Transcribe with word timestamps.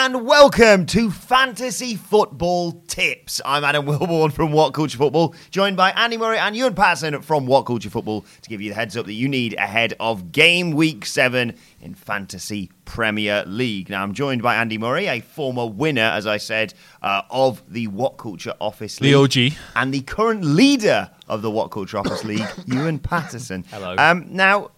and 0.00 0.24
welcome 0.24 0.86
to 0.86 1.10
Fantasy 1.10 1.94
Football 1.94 2.72
Tips. 2.88 3.38
I'm 3.44 3.64
Adam 3.64 3.84
Wilborn 3.84 4.32
from 4.32 4.50
What 4.50 4.72
Culture 4.72 4.96
Football, 4.96 5.34
joined 5.50 5.76
by 5.76 5.90
Andy 5.90 6.16
Murray 6.16 6.38
and 6.38 6.56
Ewan 6.56 6.74
Patterson 6.74 7.20
from 7.20 7.46
What 7.46 7.66
Culture 7.66 7.90
Football 7.90 8.24
to 8.40 8.48
give 8.48 8.62
you 8.62 8.70
the 8.70 8.74
heads 8.74 8.96
up 8.96 9.04
that 9.04 9.12
you 9.12 9.28
need 9.28 9.52
ahead 9.58 9.92
of 10.00 10.32
game 10.32 10.70
week 10.70 11.04
seven 11.04 11.54
in 11.82 11.92
Fantasy 11.92 12.70
Premier 12.86 13.44
League. 13.46 13.90
Now, 13.90 14.02
I'm 14.02 14.14
joined 14.14 14.42
by 14.42 14.54
Andy 14.54 14.78
Murray, 14.78 15.04
a 15.04 15.20
former 15.20 15.66
winner, 15.66 16.00
as 16.00 16.26
I 16.26 16.38
said, 16.38 16.72
uh, 17.02 17.20
of 17.28 17.62
the 17.70 17.88
What 17.88 18.16
Culture 18.16 18.54
Office 18.58 19.02
League. 19.02 19.12
The 19.12 19.50
OG. 19.50 19.58
And 19.76 19.92
the 19.92 20.00
current 20.00 20.42
leader 20.42 21.10
of 21.28 21.42
the 21.42 21.50
What 21.50 21.72
Culture 21.72 21.98
Office 21.98 22.24
League, 22.24 22.48
Ewan 22.64 23.00
Patterson. 23.00 23.66
Hello. 23.68 23.96
Um, 23.98 24.24
now, 24.30 24.70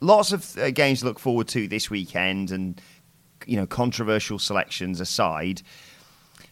lots 0.00 0.32
of 0.32 0.58
uh, 0.58 0.70
games 0.70 1.00
to 1.00 1.06
look 1.06 1.18
forward 1.18 1.48
to 1.48 1.68
this 1.68 1.90
weekend 1.90 2.50
and 2.50 2.80
you 3.48 3.56
know 3.56 3.66
controversial 3.66 4.38
selections 4.38 5.00
aside 5.00 5.62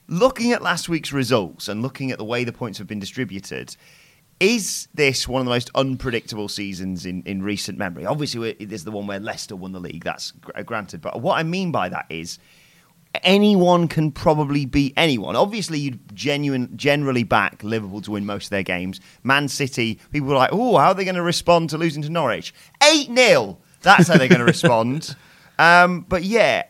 looking 0.09 0.53
at 0.53 0.63
last 0.63 0.89
week's 0.89 1.13
results 1.13 1.69
and 1.69 1.83
looking 1.83 2.11
at 2.11 2.19
the 2.19 2.25
way 2.25 2.45
the 2.45 2.53
points 2.53 2.79
have 2.79 2.87
been 2.87 3.01
distributed 3.01 3.77
is 4.39 4.89
this 4.95 5.27
one 5.27 5.41
of 5.41 5.47
the 5.47 5.51
most 5.51 5.71
unpredictable 5.75 6.49
seasons 6.49 7.07
in, 7.07 7.23
in 7.25 7.43
recent 7.43 7.79
memory 7.79 8.05
obviously 8.07 8.53
there's 8.61 8.85
the 8.85 8.91
one 8.91 9.07
where 9.07 9.21
leicester 9.21 9.57
won 9.57 9.73
the 9.73 9.81
league 9.81 10.05
that's 10.05 10.33
granted 10.65 11.01
but 11.01 11.21
what 11.21 11.39
i 11.39 11.43
mean 11.43 11.71
by 11.71 11.89
that 11.89 12.07
is 12.09 12.39
anyone 13.23 13.89
can 13.89 14.11
probably 14.13 14.67
beat 14.67 14.93
anyone. 14.97 15.37
Obviously, 15.37 15.79
you'd 15.79 16.15
genuine, 16.15 16.71
generally 16.77 17.23
back 17.23 17.63
Liverpool 17.63 18.01
to 18.03 18.13
win 18.13 18.27
most 18.27 18.47
of 18.47 18.51
their 18.51 18.63
games. 18.63 19.01
Man 19.23 19.49
City, 19.49 19.99
people 20.13 20.29
were 20.29 20.35
like, 20.35 20.51
oh, 20.53 20.77
how 20.77 20.89
are 20.89 20.95
they 20.95 21.05
going 21.05 21.15
to 21.17 21.23
respond 21.23 21.71
to 21.71 21.79
losing 21.79 22.03
to 22.03 22.11
Norwich? 22.11 22.55
8 22.83 23.15
0. 23.15 23.59
That's 23.83 24.09
how 24.09 24.19
they're 24.19 24.29
going 24.29 24.39
to 24.45 24.45
respond. 24.45 25.17
Um, 25.59 26.05
but 26.09 26.25
yeah, 26.25 26.65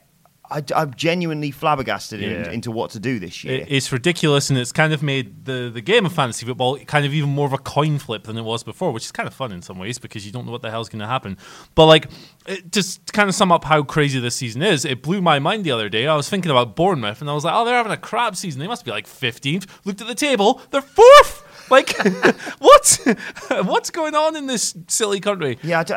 I, 0.51 0.63
am 0.75 0.95
genuinely 0.95 1.51
flabbergasted 1.51 2.23
in, 2.23 2.51
into 2.53 2.71
what 2.71 2.91
to 2.93 3.01
do 3.01 3.19
this 3.19 3.43
year. 3.45 3.61
It- 3.63 3.67
It's 3.71 3.91
ridiculous, 3.93 4.49
and 4.51 4.59
it's 4.59 4.73
kind 4.73 4.93
of 4.93 5.03
made 5.03 5.45
the, 5.45 5.71
the 5.73 5.81
game 5.81 6.07
of 6.07 6.13
fantasy 6.13 6.47
football 6.47 6.79
kind 6.81 7.05
of 7.05 7.13
even 7.15 7.31
more 7.31 7.47
of 7.47 7.53
a 7.53 7.59
coin 7.59 7.99
flip 7.99 8.25
than 8.25 8.37
it 8.39 8.43
was 8.43 8.63
before, 8.63 8.93
which 8.93 9.05
is 9.05 9.13
kind 9.13 9.27
of 9.27 9.35
fun 9.35 9.53
in 9.53 9.63
some 9.63 9.79
ways 9.79 9.99
because 9.99 10.25
you 10.25 10.33
don't 10.33 10.47
know 10.47 10.53
what 10.53 10.63
the 10.63 10.71
hell's 10.71 10.89
going 10.89 11.01
to 11.01 11.07
happen. 11.07 11.37
But 11.75 11.87
like, 11.87 12.09
it, 12.47 12.71
just 12.73 13.07
to 13.07 13.13
kind 13.13 13.29
of 13.29 13.35
sum 13.35 13.51
up 13.53 13.65
how 13.65 13.83
crazy 13.83 14.21
this 14.21 14.37
season 14.37 14.63
is, 14.63 14.85
it 14.85 15.03
blew 15.03 15.21
my 15.21 15.39
mind 15.39 15.65
the 15.65 15.73
other 15.73 15.89
day. 15.89 16.07
I 16.07 16.15
was 16.15 16.29
thinking 16.29 16.51
about 16.51 16.77
Bournemouth, 16.77 17.21
and 17.21 17.29
I 17.29 17.35
was 17.35 17.45
like, 17.45 17.55
oh, 17.55 17.65
they're 17.65 17.75
having 17.77 17.93
a 17.93 17.97
crap 17.97 18.37
season. 18.37 18.61
They 18.61 18.69
must 18.69 18.85
be 18.85 18.91
like 18.91 19.07
15th. 19.07 19.67
Looked 19.85 20.01
at 20.01 20.07
the 20.07 20.15
table, 20.15 20.61
they're 20.71 20.81
fourth. 20.83 21.43
Like, 21.69 21.97
what? 22.59 22.99
What's 23.65 23.91
going 23.91 24.15
on 24.15 24.37
in 24.37 24.47
this 24.47 24.77
silly 24.87 25.19
country? 25.19 25.59
Yeah, 25.63 25.83
I, 25.91 25.93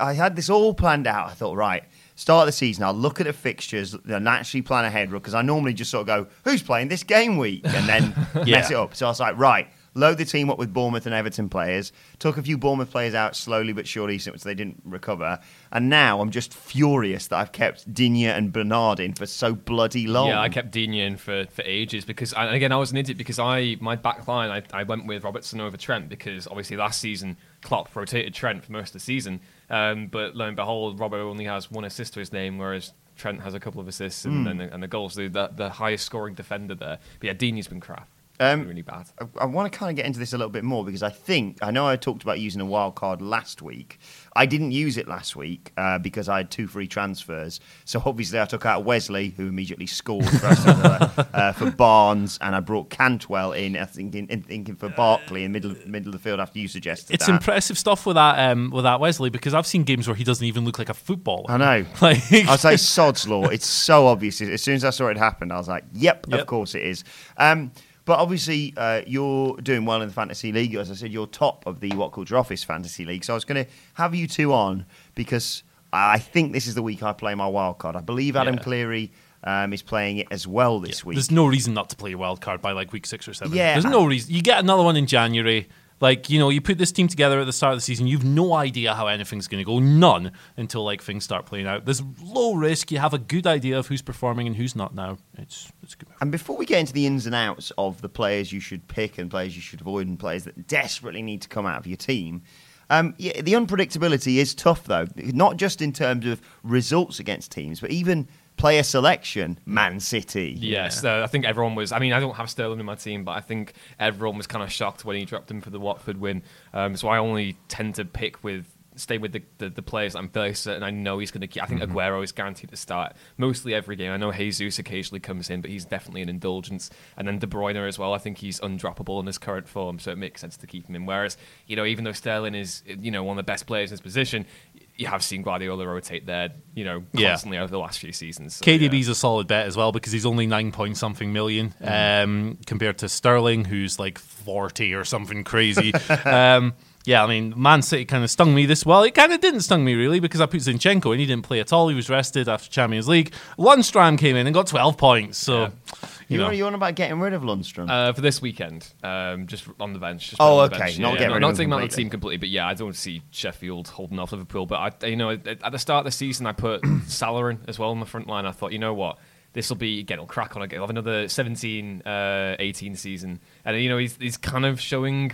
I, 0.00 0.10
I 0.10 0.12
had 0.12 0.36
this 0.36 0.50
all 0.50 0.74
planned 0.74 1.06
out. 1.06 1.28
I 1.30 1.32
thought, 1.32 1.56
right, 1.56 1.84
start 2.16 2.42
of 2.42 2.46
the 2.46 2.52
season, 2.52 2.82
I'll 2.82 2.92
look 2.92 3.20
at 3.20 3.26
the 3.26 3.32
fixtures 3.32 3.94
and 3.94 4.28
actually 4.28 4.62
plan 4.62 4.84
ahead 4.84 5.10
because 5.10 5.34
I 5.34 5.42
normally 5.42 5.74
just 5.74 5.90
sort 5.90 6.00
of 6.00 6.06
go, 6.06 6.26
who's 6.44 6.62
playing 6.62 6.88
this 6.88 7.04
game 7.04 7.36
week? 7.36 7.62
And 7.64 7.88
then 7.88 8.14
mess 8.46 8.70
it 8.70 8.76
up. 8.76 8.96
So 8.96 9.06
I 9.06 9.10
was 9.10 9.20
like, 9.20 9.36
right, 9.38 9.68
load 9.94 10.18
the 10.18 10.24
team 10.24 10.50
up 10.50 10.58
with 10.58 10.72
Bournemouth 10.72 11.06
and 11.06 11.14
Everton 11.14 11.48
players. 11.48 11.92
Took 12.18 12.38
a 12.38 12.42
few 12.42 12.56
Bournemouth 12.56 12.90
players 12.90 13.14
out 13.14 13.36
slowly 13.36 13.72
but 13.72 13.86
surely 13.86 14.18
so 14.18 14.32
they 14.32 14.54
didn't 14.54 14.80
recover. 14.84 15.38
And 15.70 15.88
now 15.90 16.20
I'm 16.20 16.30
just 16.30 16.54
furious 16.54 17.26
that 17.28 17.36
I've 17.36 17.52
kept 17.52 17.92
Digne 17.92 18.26
and 18.26 18.52
Bernard 18.52 18.98
in 18.98 19.12
for 19.12 19.26
so 19.26 19.54
bloody 19.54 20.06
long. 20.06 20.28
Yeah, 20.28 20.40
I 20.40 20.48
kept 20.48 20.70
Digne 20.70 21.00
in 21.00 21.16
for, 21.18 21.46
for 21.46 21.62
ages 21.62 22.04
because, 22.04 22.32
and 22.32 22.54
again, 22.54 22.72
I 22.72 22.76
was 22.76 22.92
an 22.92 22.96
idiot 22.96 23.18
because 23.18 23.38
I 23.38 23.76
my 23.80 23.96
back 23.96 24.26
line 24.26 24.50
I, 24.50 24.62
I 24.78 24.84
went 24.84 25.06
with 25.06 25.24
Robertson 25.24 25.60
over 25.60 25.76
Trent 25.76 26.08
because 26.08 26.46
obviously 26.46 26.76
last 26.76 27.00
season 27.00 27.36
Klopp 27.62 27.94
rotated 27.94 28.34
Trent 28.34 28.64
for 28.64 28.72
most 28.72 28.88
of 28.88 28.94
the 28.94 29.00
season, 29.00 29.40
um, 29.70 30.06
but 30.06 30.36
lo 30.36 30.46
and 30.46 30.56
behold, 30.56 30.98
Robert 31.00 31.18
only 31.18 31.44
has 31.44 31.70
one 31.70 31.84
assist 31.84 32.14
to 32.14 32.20
his 32.20 32.32
name, 32.32 32.58
whereas 32.58 32.92
Trent 33.16 33.40
has 33.42 33.54
a 33.54 33.60
couple 33.60 33.80
of 33.80 33.88
assists 33.88 34.24
and, 34.24 34.46
and, 34.46 34.60
and 34.60 34.82
the 34.82 34.88
goals. 34.88 35.14
The, 35.14 35.28
the, 35.28 35.50
the 35.54 35.70
highest 35.70 36.04
scoring 36.04 36.34
defender 36.34 36.74
there. 36.74 36.98
But 37.18 37.26
yeah, 37.26 37.32
Digne's 37.32 37.66
been 37.66 37.80
crap. 37.80 38.08
Um, 38.38 38.66
really 38.66 38.82
bad. 38.82 39.08
I, 39.20 39.42
I 39.42 39.44
want 39.46 39.72
to 39.72 39.78
kind 39.78 39.90
of 39.90 39.96
get 39.96 40.06
into 40.06 40.18
this 40.18 40.32
a 40.32 40.38
little 40.38 40.50
bit 40.50 40.64
more 40.64 40.84
because 40.84 41.02
I 41.02 41.10
think 41.10 41.58
I 41.62 41.70
know 41.70 41.86
I 41.86 41.96
talked 41.96 42.22
about 42.22 42.40
using 42.40 42.60
a 42.60 42.66
wild 42.66 42.94
card 42.94 43.22
last 43.22 43.62
week. 43.62 43.98
I 44.34 44.44
didn't 44.44 44.72
use 44.72 44.98
it 44.98 45.08
last 45.08 45.34
week 45.34 45.72
uh, 45.78 45.98
because 45.98 46.28
I 46.28 46.38
had 46.38 46.50
two 46.50 46.66
free 46.66 46.86
transfers. 46.86 47.58
So 47.86 48.02
obviously 48.04 48.38
I 48.38 48.44
took 48.44 48.66
out 48.66 48.84
Wesley, 48.84 49.30
who 49.36 49.48
immediately 49.48 49.86
scored 49.86 50.28
for, 50.28 50.46
Aston 50.46 50.76
Villa, 50.76 51.28
uh, 51.32 51.52
for 51.52 51.70
Barnes, 51.70 52.38
and 52.42 52.54
I 52.54 52.60
brought 52.60 52.90
Cantwell 52.90 53.52
in, 53.52 53.76
I 53.76 53.86
think, 53.86 54.14
in, 54.14 54.26
in 54.28 54.42
thinking 54.42 54.76
for 54.76 54.90
Barkley 54.90 55.44
in 55.44 55.52
middle 55.52 55.70
of, 55.70 55.86
middle 55.86 56.08
of 56.08 56.12
the 56.12 56.18
field 56.18 56.38
after 56.38 56.58
you 56.58 56.68
suggested 56.68 57.14
It's 57.14 57.26
that. 57.26 57.32
impressive 57.32 57.78
stuff 57.78 58.04
with 58.04 58.16
that 58.16 58.50
um, 58.50 58.70
with 58.70 58.84
that 58.84 59.00
Wesley 59.00 59.30
because 59.30 59.54
I've 59.54 59.66
seen 59.66 59.84
games 59.84 60.06
where 60.06 60.14
he 60.16 60.24
doesn't 60.24 60.44
even 60.46 60.64
look 60.64 60.78
like 60.78 60.90
a 60.90 60.94
footballer. 60.94 61.50
I 61.50 61.56
know. 61.56 61.86
Like, 62.06 62.30
I 62.32 62.56
like, 62.62 62.78
sod's 62.78 63.26
law. 63.26 63.46
It's 63.46 63.66
so 63.66 64.06
obvious. 64.06 64.40
As 64.40 64.62
soon 64.62 64.74
as 64.74 64.84
I 64.84 64.90
saw 64.90 65.08
it 65.08 65.16
happen, 65.16 65.50
I 65.50 65.56
was 65.56 65.66
like, 65.66 65.84
yep, 65.92 66.30
of 66.30 66.46
course 66.46 66.74
it 66.74 66.82
is. 66.82 67.04
Um, 67.36 67.72
but 68.06 68.18
obviously, 68.18 68.72
uh, 68.76 69.02
you're 69.06 69.56
doing 69.58 69.84
well 69.84 70.00
in 70.00 70.08
the 70.08 70.14
fantasy 70.14 70.52
league. 70.52 70.74
As 70.76 70.90
I 70.90 70.94
said, 70.94 71.12
you're 71.12 71.26
top 71.26 71.66
of 71.66 71.80
the 71.80 71.90
What 71.90 72.12
Culture 72.12 72.38
Office 72.38 72.64
fantasy 72.64 73.04
league. 73.04 73.24
So 73.24 73.34
I 73.34 73.36
was 73.36 73.44
going 73.44 73.62
to 73.64 73.70
have 73.94 74.14
you 74.14 74.26
two 74.26 74.54
on 74.54 74.86
because 75.14 75.62
I 75.92 76.18
think 76.18 76.52
this 76.52 76.66
is 76.66 76.74
the 76.74 76.82
week 76.82 77.02
I 77.02 77.12
play 77.12 77.34
my 77.34 77.46
wild 77.48 77.78
card. 77.78 77.96
I 77.96 78.00
believe 78.00 78.36
Adam 78.36 78.54
Yeah. 78.54 78.62
Cleary 78.62 79.12
um, 79.44 79.72
is 79.72 79.82
playing 79.82 80.18
it 80.18 80.28
as 80.30 80.46
well 80.46 80.80
this 80.80 81.04
week. 81.04 81.16
There's 81.16 81.30
no 81.30 81.46
reason 81.46 81.74
not 81.74 81.90
to 81.90 81.96
play 81.96 82.12
a 82.12 82.18
wild 82.18 82.40
card 82.40 82.62
by 82.62 82.72
like 82.72 82.92
week 82.92 83.06
six 83.06 83.28
or 83.28 83.34
seven. 83.34 83.54
Yeah. 83.54 83.74
There's 83.74 83.84
no 83.84 84.06
reason. 84.06 84.34
You 84.34 84.40
get 84.40 84.60
another 84.60 84.82
one 84.82 84.96
in 84.96 85.06
January. 85.06 85.68
Like, 86.00 86.28
you 86.28 86.38
know, 86.38 86.50
you 86.50 86.60
put 86.60 86.76
this 86.78 86.92
team 86.92 87.08
together 87.08 87.40
at 87.40 87.44
the 87.44 87.52
start 87.52 87.72
of 87.72 87.78
the 87.78 87.82
season, 87.82 88.06
you've 88.06 88.24
no 88.24 88.52
idea 88.52 88.94
how 88.94 89.06
anything's 89.06 89.48
going 89.48 89.60
to 89.60 89.64
go. 89.64 89.78
None 89.78 90.32
until 90.56 90.84
like 90.84 91.02
things 91.02 91.24
start 91.24 91.46
playing 91.46 91.66
out. 91.66 91.86
There's 91.86 92.02
low 92.22 92.54
risk. 92.54 92.92
You 92.92 92.98
have 92.98 93.14
a 93.14 93.18
good 93.18 93.46
idea 93.46 93.78
of 93.78 93.86
who's 93.86 94.02
performing 94.02 94.46
and 94.46 94.56
who's 94.56 94.76
not 94.76 94.94
now. 94.94 95.16
It's, 95.38 95.72
it's 95.82 95.94
good. 95.94 96.08
And 96.20 96.30
before 96.30 96.56
we 96.56 96.66
get 96.66 96.80
into 96.80 96.92
the 96.92 97.06
ins 97.06 97.24
and 97.26 97.34
outs 97.34 97.72
of 97.78 98.02
the 98.02 98.08
players 98.08 98.52
you 98.52 98.60
should 98.60 98.86
pick 98.88 99.16
and 99.18 99.30
players 99.30 99.56
you 99.56 99.62
should 99.62 99.80
avoid 99.80 100.06
and 100.06 100.18
players 100.18 100.44
that 100.44 100.66
desperately 100.66 101.22
need 101.22 101.42
to 101.42 101.48
come 101.48 101.64
out 101.64 101.78
of 101.78 101.86
your 101.86 101.96
team, 101.96 102.42
um, 102.90 103.14
yeah, 103.18 103.40
the 103.40 103.54
unpredictability 103.54 104.36
is 104.36 104.54
tough 104.54 104.84
though. 104.84 105.06
Not 105.16 105.56
just 105.56 105.80
in 105.80 105.92
terms 105.92 106.26
of 106.26 106.40
results 106.62 107.18
against 107.18 107.52
teams, 107.52 107.80
but 107.80 107.90
even 107.90 108.28
player 108.56 108.82
selection. 108.82 109.58
Man 109.66 110.00
City. 110.00 110.56
Yes, 110.58 111.04
uh, 111.04 111.22
I 111.22 111.26
think 111.26 111.44
everyone 111.44 111.74
was. 111.74 111.92
I 111.92 111.98
mean, 111.98 112.12
I 112.12 112.20
don't 112.20 112.36
have 112.36 112.50
Sterling 112.50 112.80
in 112.80 112.86
my 112.86 112.94
team, 112.94 113.24
but 113.24 113.32
I 113.32 113.40
think 113.40 113.74
everyone 113.98 114.36
was 114.36 114.46
kind 114.46 114.62
of 114.62 114.72
shocked 114.72 115.04
when 115.04 115.16
he 115.16 115.24
dropped 115.24 115.50
him 115.50 115.60
for 115.60 115.70
the 115.70 115.80
Watford 115.80 116.18
win. 116.18 116.42
Um, 116.72 116.96
so 116.96 117.08
I 117.08 117.18
only 117.18 117.56
tend 117.68 117.96
to 117.96 118.04
pick 118.04 118.42
with 118.42 118.66
stay 118.96 119.18
with 119.18 119.32
the, 119.32 119.42
the, 119.58 119.68
the 119.68 119.82
players 119.82 120.14
that 120.14 120.18
I'm 120.20 120.28
fairly 120.28 120.54
certain 120.54 120.82
I 120.82 120.90
know 120.90 121.18
he's 121.18 121.30
going 121.30 121.42
to 121.42 121.46
keep. 121.46 121.62
I 121.62 121.66
think 121.66 121.82
Aguero 121.82 122.24
is 122.24 122.32
guaranteed 122.32 122.70
to 122.70 122.76
start 122.76 123.14
mostly 123.36 123.74
every 123.74 123.94
game. 123.94 124.10
I 124.10 124.16
know 124.16 124.32
Jesus 124.32 124.78
occasionally 124.78 125.20
comes 125.20 125.50
in, 125.50 125.60
but 125.60 125.70
he's 125.70 125.84
definitely 125.84 126.22
an 126.22 126.28
indulgence. 126.28 126.90
And 127.16 127.28
then 127.28 127.38
De 127.38 127.46
Bruyne 127.46 127.76
as 127.86 127.98
well. 127.98 128.14
I 128.14 128.18
think 128.18 128.38
he's 128.38 128.58
undroppable 128.60 129.20
in 129.20 129.26
his 129.26 129.38
current 129.38 129.68
form, 129.68 129.98
so 129.98 130.10
it 130.10 130.18
makes 130.18 130.40
sense 130.40 130.56
to 130.56 130.66
keep 130.66 130.88
him 130.88 130.96
in. 130.96 131.06
Whereas, 131.06 131.36
you 131.66 131.76
know, 131.76 131.84
even 131.84 132.04
though 132.04 132.12
Sterling 132.12 132.54
is, 132.54 132.82
you 132.86 133.10
know, 133.10 133.22
one 133.22 133.38
of 133.38 133.44
the 133.44 133.50
best 133.50 133.66
players 133.66 133.90
in 133.90 133.94
his 133.94 134.00
position, 134.00 134.46
you 134.96 135.06
have 135.06 135.22
seen 135.22 135.42
Guardiola 135.42 135.86
rotate 135.86 136.26
there, 136.26 136.50
you 136.74 136.84
know, 136.84 137.04
Yeah. 137.12 137.30
constantly 137.30 137.58
over 137.58 137.70
the 137.70 137.78
last 137.78 137.98
few 137.98 138.12
seasons. 138.12 138.56
So, 138.56 138.64
KDB's 138.64 139.06
yeah. 139.06 139.12
a 139.12 139.14
solid 139.14 139.46
bet 139.46 139.66
as 139.66 139.76
well 139.76 139.92
because 139.92 140.12
he's 140.12 140.26
only 140.26 140.46
nine 140.46 140.72
point 140.72 140.96
something 140.96 141.32
million 141.32 141.74
um, 141.82 142.58
compared 142.66 142.98
to 142.98 143.08
Sterling, 143.08 143.64
who's 143.64 143.98
like 143.98 144.18
forty 144.18 144.94
or 144.94 145.04
something 145.04 145.44
crazy. 145.44 145.92
um, 146.24 146.74
Yeah, 147.06 147.22
I 147.22 147.28
mean, 147.28 147.54
Man 147.56 147.82
City 147.82 148.04
kind 148.04 148.24
of 148.24 148.30
stung 148.30 148.52
me 148.52 148.66
this 148.66 148.84
well. 148.84 149.04
It 149.04 149.14
kind 149.14 149.32
of 149.32 149.40
didn't 149.40 149.60
stung 149.60 149.84
me 149.84 149.94
really 149.94 150.18
because 150.18 150.40
I 150.40 150.46
put 150.46 150.60
Zinchenko 150.60 151.12
and 151.12 151.20
he 151.20 151.26
didn't 151.26 151.44
play 151.44 151.60
at 151.60 151.72
all. 151.72 151.86
He 151.88 151.94
was 151.94 152.10
rested 152.10 152.48
after 152.48 152.68
Champions 152.68 153.06
League. 153.06 153.32
Lundstram 153.56 154.18
came 154.18 154.34
in 154.34 154.46
and 154.48 154.52
got 154.52 154.66
12 154.66 154.96
points. 154.98 155.38
So, 155.38 155.60
Yeah. 155.60 155.68
you 156.02 156.08
You 156.28 156.38
know. 156.38 156.44
are 156.46 156.52
you 156.52 156.66
on 156.66 156.74
about 156.74 156.96
getting 156.96 157.20
rid 157.20 157.32
of 157.32 157.42
Lundstram? 157.42 157.88
Uh, 157.88 158.12
for 158.12 158.20
this 158.22 158.42
weekend, 158.42 158.92
um, 159.04 159.46
just 159.46 159.68
on 159.78 159.92
the 159.92 160.00
bench. 160.00 160.30
Just 160.30 160.40
Oh, 160.40 160.58
okay. 160.62 160.78
bench. 160.78 160.98
Not 160.98 161.12
Yeah, 161.14 161.18
get 161.20 161.28
yeah, 161.28 161.34
rid 161.34 161.40
not, 161.42 161.50
of 161.50 161.52
not 161.52 161.56
taking 161.56 161.68
him 161.68 161.72
out 161.74 161.82
of 161.84 161.90
the 161.90 161.96
team 161.96 162.10
completely, 162.10 162.38
but 162.38 162.48
yeah, 162.48 162.66
I 162.66 162.74
don't 162.74 162.96
see 162.96 163.22
Sheffield 163.30 163.86
holding 163.86 164.18
off 164.18 164.32
Liverpool. 164.32 164.66
But 164.66 165.02
I, 165.04 165.06
you 165.06 165.14
know, 165.16 165.30
at, 165.30 165.46
at 165.46 165.70
the 165.70 165.78
start 165.78 166.00
of 166.00 166.04
the 166.06 166.10
season, 166.10 166.44
I 166.46 166.52
put 166.52 166.80
Salah 167.06 167.46
in 167.50 167.60
as 167.68 167.78
well 167.78 167.92
in 167.92 168.00
the 168.00 168.06
front 168.06 168.26
line. 168.26 168.46
I 168.46 168.50
thought, 168.50 168.72
you 168.72 168.80
know 168.80 168.94
what, 168.94 169.18
this 169.56 169.70
will 169.70 169.78
be 169.78 170.00
again, 170.00 170.16
it'll 170.16 170.26
crack 170.26 170.54
on 170.54 170.60
again. 170.60 170.78
I'll 170.78 170.82
have 170.82 170.90
another 170.90 171.28
17, 171.28 172.02
uh, 172.02 172.56
18 172.58 172.94
season, 172.94 173.40
and 173.64 173.80
you 173.80 173.88
know, 173.88 173.96
he's 173.96 174.14
he's 174.16 174.36
kind 174.36 174.66
of 174.66 174.78
showing 174.78 175.32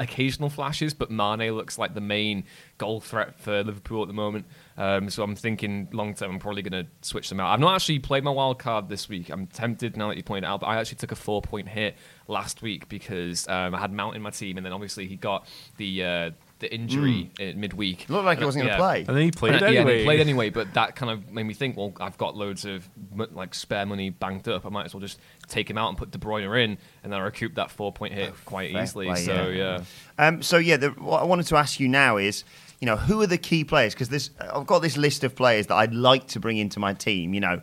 occasional 0.00 0.48
flashes, 0.48 0.94
but 0.94 1.10
Mane 1.10 1.52
looks 1.52 1.76
like 1.76 1.92
the 1.92 2.00
main 2.00 2.44
goal 2.78 3.02
threat 3.02 3.38
for 3.38 3.62
Liverpool 3.62 4.00
at 4.00 4.08
the 4.08 4.14
moment. 4.14 4.46
Um, 4.78 5.10
so 5.10 5.22
I'm 5.22 5.36
thinking 5.36 5.86
long 5.92 6.14
term, 6.14 6.30
I'm 6.30 6.38
probably 6.38 6.62
going 6.62 6.82
to 6.82 6.90
switch 7.06 7.28
them 7.28 7.40
out. 7.40 7.52
I've 7.52 7.60
not 7.60 7.74
actually 7.74 7.98
played 7.98 8.24
my 8.24 8.30
wild 8.30 8.58
card 8.58 8.88
this 8.88 9.06
week. 9.06 9.28
I'm 9.28 9.46
tempted 9.46 9.98
now 9.98 10.08
that 10.08 10.16
you 10.16 10.22
pointed 10.22 10.48
out, 10.48 10.60
but 10.60 10.68
I 10.68 10.78
actually 10.78 10.96
took 10.96 11.12
a 11.12 11.16
four 11.16 11.42
point 11.42 11.68
hit 11.68 11.98
last 12.26 12.62
week 12.62 12.88
because 12.88 13.46
um, 13.48 13.74
I 13.74 13.78
had 13.78 13.92
Mount 13.92 14.16
in 14.16 14.22
my 14.22 14.30
team, 14.30 14.56
and 14.56 14.64
then 14.64 14.72
obviously 14.72 15.06
he 15.06 15.16
got 15.16 15.46
the 15.76 16.04
uh, 16.04 16.30
the 16.60 16.72
injury 16.74 17.30
in 17.38 17.60
midweek. 17.60 18.08
Looked 18.08 18.24
like 18.24 18.38
he 18.38 18.44
wasn't 18.44 18.64
going 18.64 18.76
to 18.76 18.82
yeah. 18.82 18.88
play. 18.90 18.98
and 19.06 19.16
then 19.16 19.24
he 19.24 19.30
played 19.30 19.54
And, 19.54 19.62
uh, 19.62 19.66
yeah, 19.66 19.80
and 19.80 19.88
anyway. 19.88 19.98
he 20.00 20.04
played 20.04 20.20
anyway, 20.20 20.50
but 20.50 20.74
that 20.74 20.96
kind 20.96 21.10
of 21.12 21.30
made 21.30 21.44
me 21.44 21.54
think. 21.54 21.76
Well, 21.76 21.92
I've 22.00 22.18
got 22.18 22.36
loads 22.36 22.64
of 22.64 22.88
like 23.14 23.54
spare 23.54 23.86
money 23.86 24.10
banked 24.10 24.48
up. 24.48 24.66
I 24.66 24.68
might 24.68 24.86
as 24.86 24.94
well 24.94 25.00
just 25.00 25.18
take 25.46 25.70
him 25.70 25.78
out 25.78 25.88
and 25.88 25.96
put 25.98 26.10
De 26.10 26.18
Bruyne 26.18 26.44
in, 26.64 26.78
and 27.02 27.12
then 27.12 27.20
I 27.20 27.22
recoup 27.22 27.54
that 27.54 27.70
four 27.70 27.92
point 27.92 28.14
hit 28.14 28.32
quite 28.44 28.70
Oh, 28.70 28.74
fair 28.74 28.82
easily. 28.82 29.06
play, 29.06 29.16
so 29.24 29.48
yeah. 29.48 29.82
yeah. 30.18 30.26
Um, 30.26 30.42
so 30.42 30.56
yeah, 30.58 30.76
the, 30.76 30.90
what 30.90 31.22
I 31.22 31.24
wanted 31.24 31.46
to 31.46 31.56
ask 31.56 31.78
you 31.78 31.88
now 31.88 32.16
is, 32.16 32.44
you 32.80 32.86
know, 32.86 32.96
who 32.96 33.20
are 33.22 33.26
the 33.26 33.38
key 33.38 33.64
players? 33.64 33.94
Because 33.94 34.08
this, 34.08 34.30
I've 34.40 34.66
got 34.66 34.80
this 34.80 34.96
list 34.96 35.24
of 35.24 35.34
players 35.36 35.68
that 35.68 35.74
I'd 35.76 35.94
like 35.94 36.26
to 36.28 36.40
bring 36.40 36.56
into 36.58 36.80
my 36.80 36.92
team. 36.94 37.34
You 37.34 37.40
know, 37.40 37.60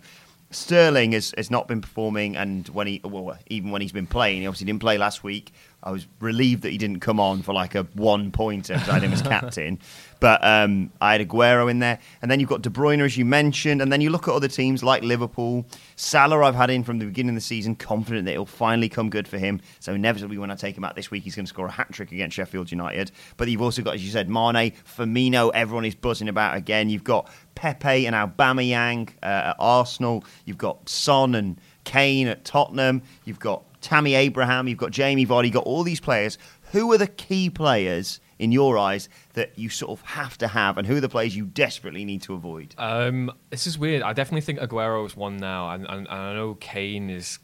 Sterling 0.51 1.11
has, 1.13 1.33
has 1.37 1.51
not 1.51 1.67
been 1.67 1.81
performing, 1.81 2.35
and 2.37 2.67
when 2.69 2.87
he, 2.87 3.01
well, 3.03 3.37
even 3.47 3.71
when 3.71 3.81
he's 3.81 3.91
been 3.91 4.07
playing, 4.07 4.41
he 4.41 4.47
obviously 4.47 4.65
didn't 4.65 4.81
play 4.81 4.97
last 4.97 5.23
week. 5.23 5.53
I 5.85 5.91
was 5.91 6.07
relieved 6.19 6.63
that 6.63 6.71
he 6.71 6.79
didn't 6.79 7.01
come 7.01 7.19
on 7.19 7.43
for 7.43 7.53
like 7.53 7.75
a 7.75 7.83
one 7.93 8.31
pointer 8.31 8.73
because 8.73 8.89
I 8.89 8.93
had 8.93 9.03
him 9.03 9.13
as 9.13 9.21
captain. 9.21 9.79
But 10.21 10.43
um, 10.43 10.91
I 11.01 11.11
had 11.11 11.27
Aguero 11.27 11.69
in 11.69 11.79
there, 11.79 11.99
and 12.21 12.31
then 12.31 12.39
you've 12.39 12.49
got 12.49 12.61
De 12.61 12.69
Bruyne 12.69 13.01
as 13.01 13.17
you 13.17 13.25
mentioned, 13.25 13.81
and 13.81 13.91
then 13.91 13.99
you 13.99 14.09
look 14.09 14.27
at 14.27 14.33
other 14.33 14.47
teams 14.47 14.81
like 14.81 15.03
Liverpool. 15.03 15.65
Salah, 15.97 16.43
I've 16.43 16.55
had 16.55 16.69
in 16.69 16.83
from 16.83 16.99
the 16.99 17.05
beginning 17.05 17.31
of 17.31 17.35
the 17.35 17.41
season, 17.41 17.75
confident 17.75 18.25
that 18.25 18.31
it'll 18.31 18.45
finally 18.45 18.89
come 18.89 19.09
good 19.09 19.27
for 19.27 19.37
him. 19.37 19.61
So 19.81 19.93
inevitably, 19.93 20.37
when 20.37 20.49
I 20.49 20.55
take 20.55 20.77
him 20.77 20.85
out 20.85 20.95
this 20.95 21.11
week, 21.11 21.23
he's 21.23 21.35
going 21.35 21.45
to 21.45 21.49
score 21.49 21.67
a 21.67 21.71
hat 21.71 21.91
trick 21.91 22.11
against 22.11 22.37
Sheffield 22.37 22.71
United. 22.71 23.11
But 23.37 23.49
you've 23.49 23.61
also 23.61 23.83
got, 23.83 23.95
as 23.95 24.05
you 24.05 24.09
said, 24.09 24.29
Mane, 24.29 24.71
Firmino. 24.97 25.51
Everyone 25.53 25.85
is 25.85 25.95
buzzing 25.95 26.29
about 26.29 26.55
again. 26.55 26.89
You've 26.89 27.03
got 27.03 27.29
Pepe 27.53 28.07
and 28.07 28.15
Aubameyang 28.15 29.09
uh, 29.21 29.49
at 29.49 29.55
Arsenal. 29.59 30.23
You've 30.45 30.57
got 30.57 30.87
Son 30.89 31.35
and 31.35 31.59
Kane 31.83 32.27
at 32.27 32.45
Tottenham. 32.45 33.03
You've 33.25 33.39
got 33.39 33.63
Tammy 33.85 34.15
Abraham. 34.15 34.67
You've 34.67 34.79
got 34.79 34.89
Jamie 34.89 35.27
Vardy. 35.27 35.45
You've 35.45 35.53
got 35.53 35.65
all 35.65 35.83
these 35.83 35.99
players. 35.99 36.39
Who 36.71 36.91
are 36.91 36.97
the 36.97 37.05
key 37.05 37.51
players 37.51 38.19
in 38.39 38.51
your 38.51 38.79
eyes 38.79 39.07
that 39.33 39.57
you 39.59 39.69
sort 39.69 39.91
of 39.91 40.03
have 40.07 40.39
to 40.39 40.47
have, 40.47 40.79
and 40.79 40.87
who 40.87 40.97
are 40.97 41.01
the 41.01 41.07
players 41.07 41.35
you 41.35 41.45
desperately 41.45 42.03
need 42.03 42.23
to 42.23 42.33
avoid? 42.33 42.73
Um, 42.79 43.31
this 43.51 43.67
is 43.67 43.77
weird. 43.77 44.01
I 44.01 44.13
definitely 44.13 44.41
think 44.41 44.59
Aguero 44.59 45.05
is 45.05 45.15
one 45.15 45.37
now, 45.37 45.69
and, 45.69 45.85
and, 45.85 46.07
and 46.07 46.09
I 46.09 46.33
know 46.33 46.55
Kane 46.55 47.11
is 47.11 47.37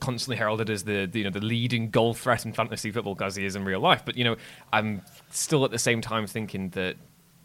constantly 0.00 0.36
heralded 0.36 0.70
as 0.70 0.84
the, 0.84 1.04
the 1.04 1.18
you 1.18 1.24
know 1.24 1.30
the 1.30 1.44
leading 1.44 1.90
goal 1.90 2.14
threat 2.14 2.46
in 2.46 2.54
fantasy 2.54 2.90
football 2.90 3.16
as 3.20 3.36
he 3.36 3.44
is 3.44 3.54
in 3.54 3.64
real 3.66 3.80
life. 3.80 4.02
But 4.02 4.16
you 4.16 4.24
know, 4.24 4.36
I'm 4.72 5.02
still 5.30 5.62
at 5.66 5.72
the 5.72 5.78
same 5.78 6.00
time 6.00 6.26
thinking 6.26 6.70
that 6.70 6.96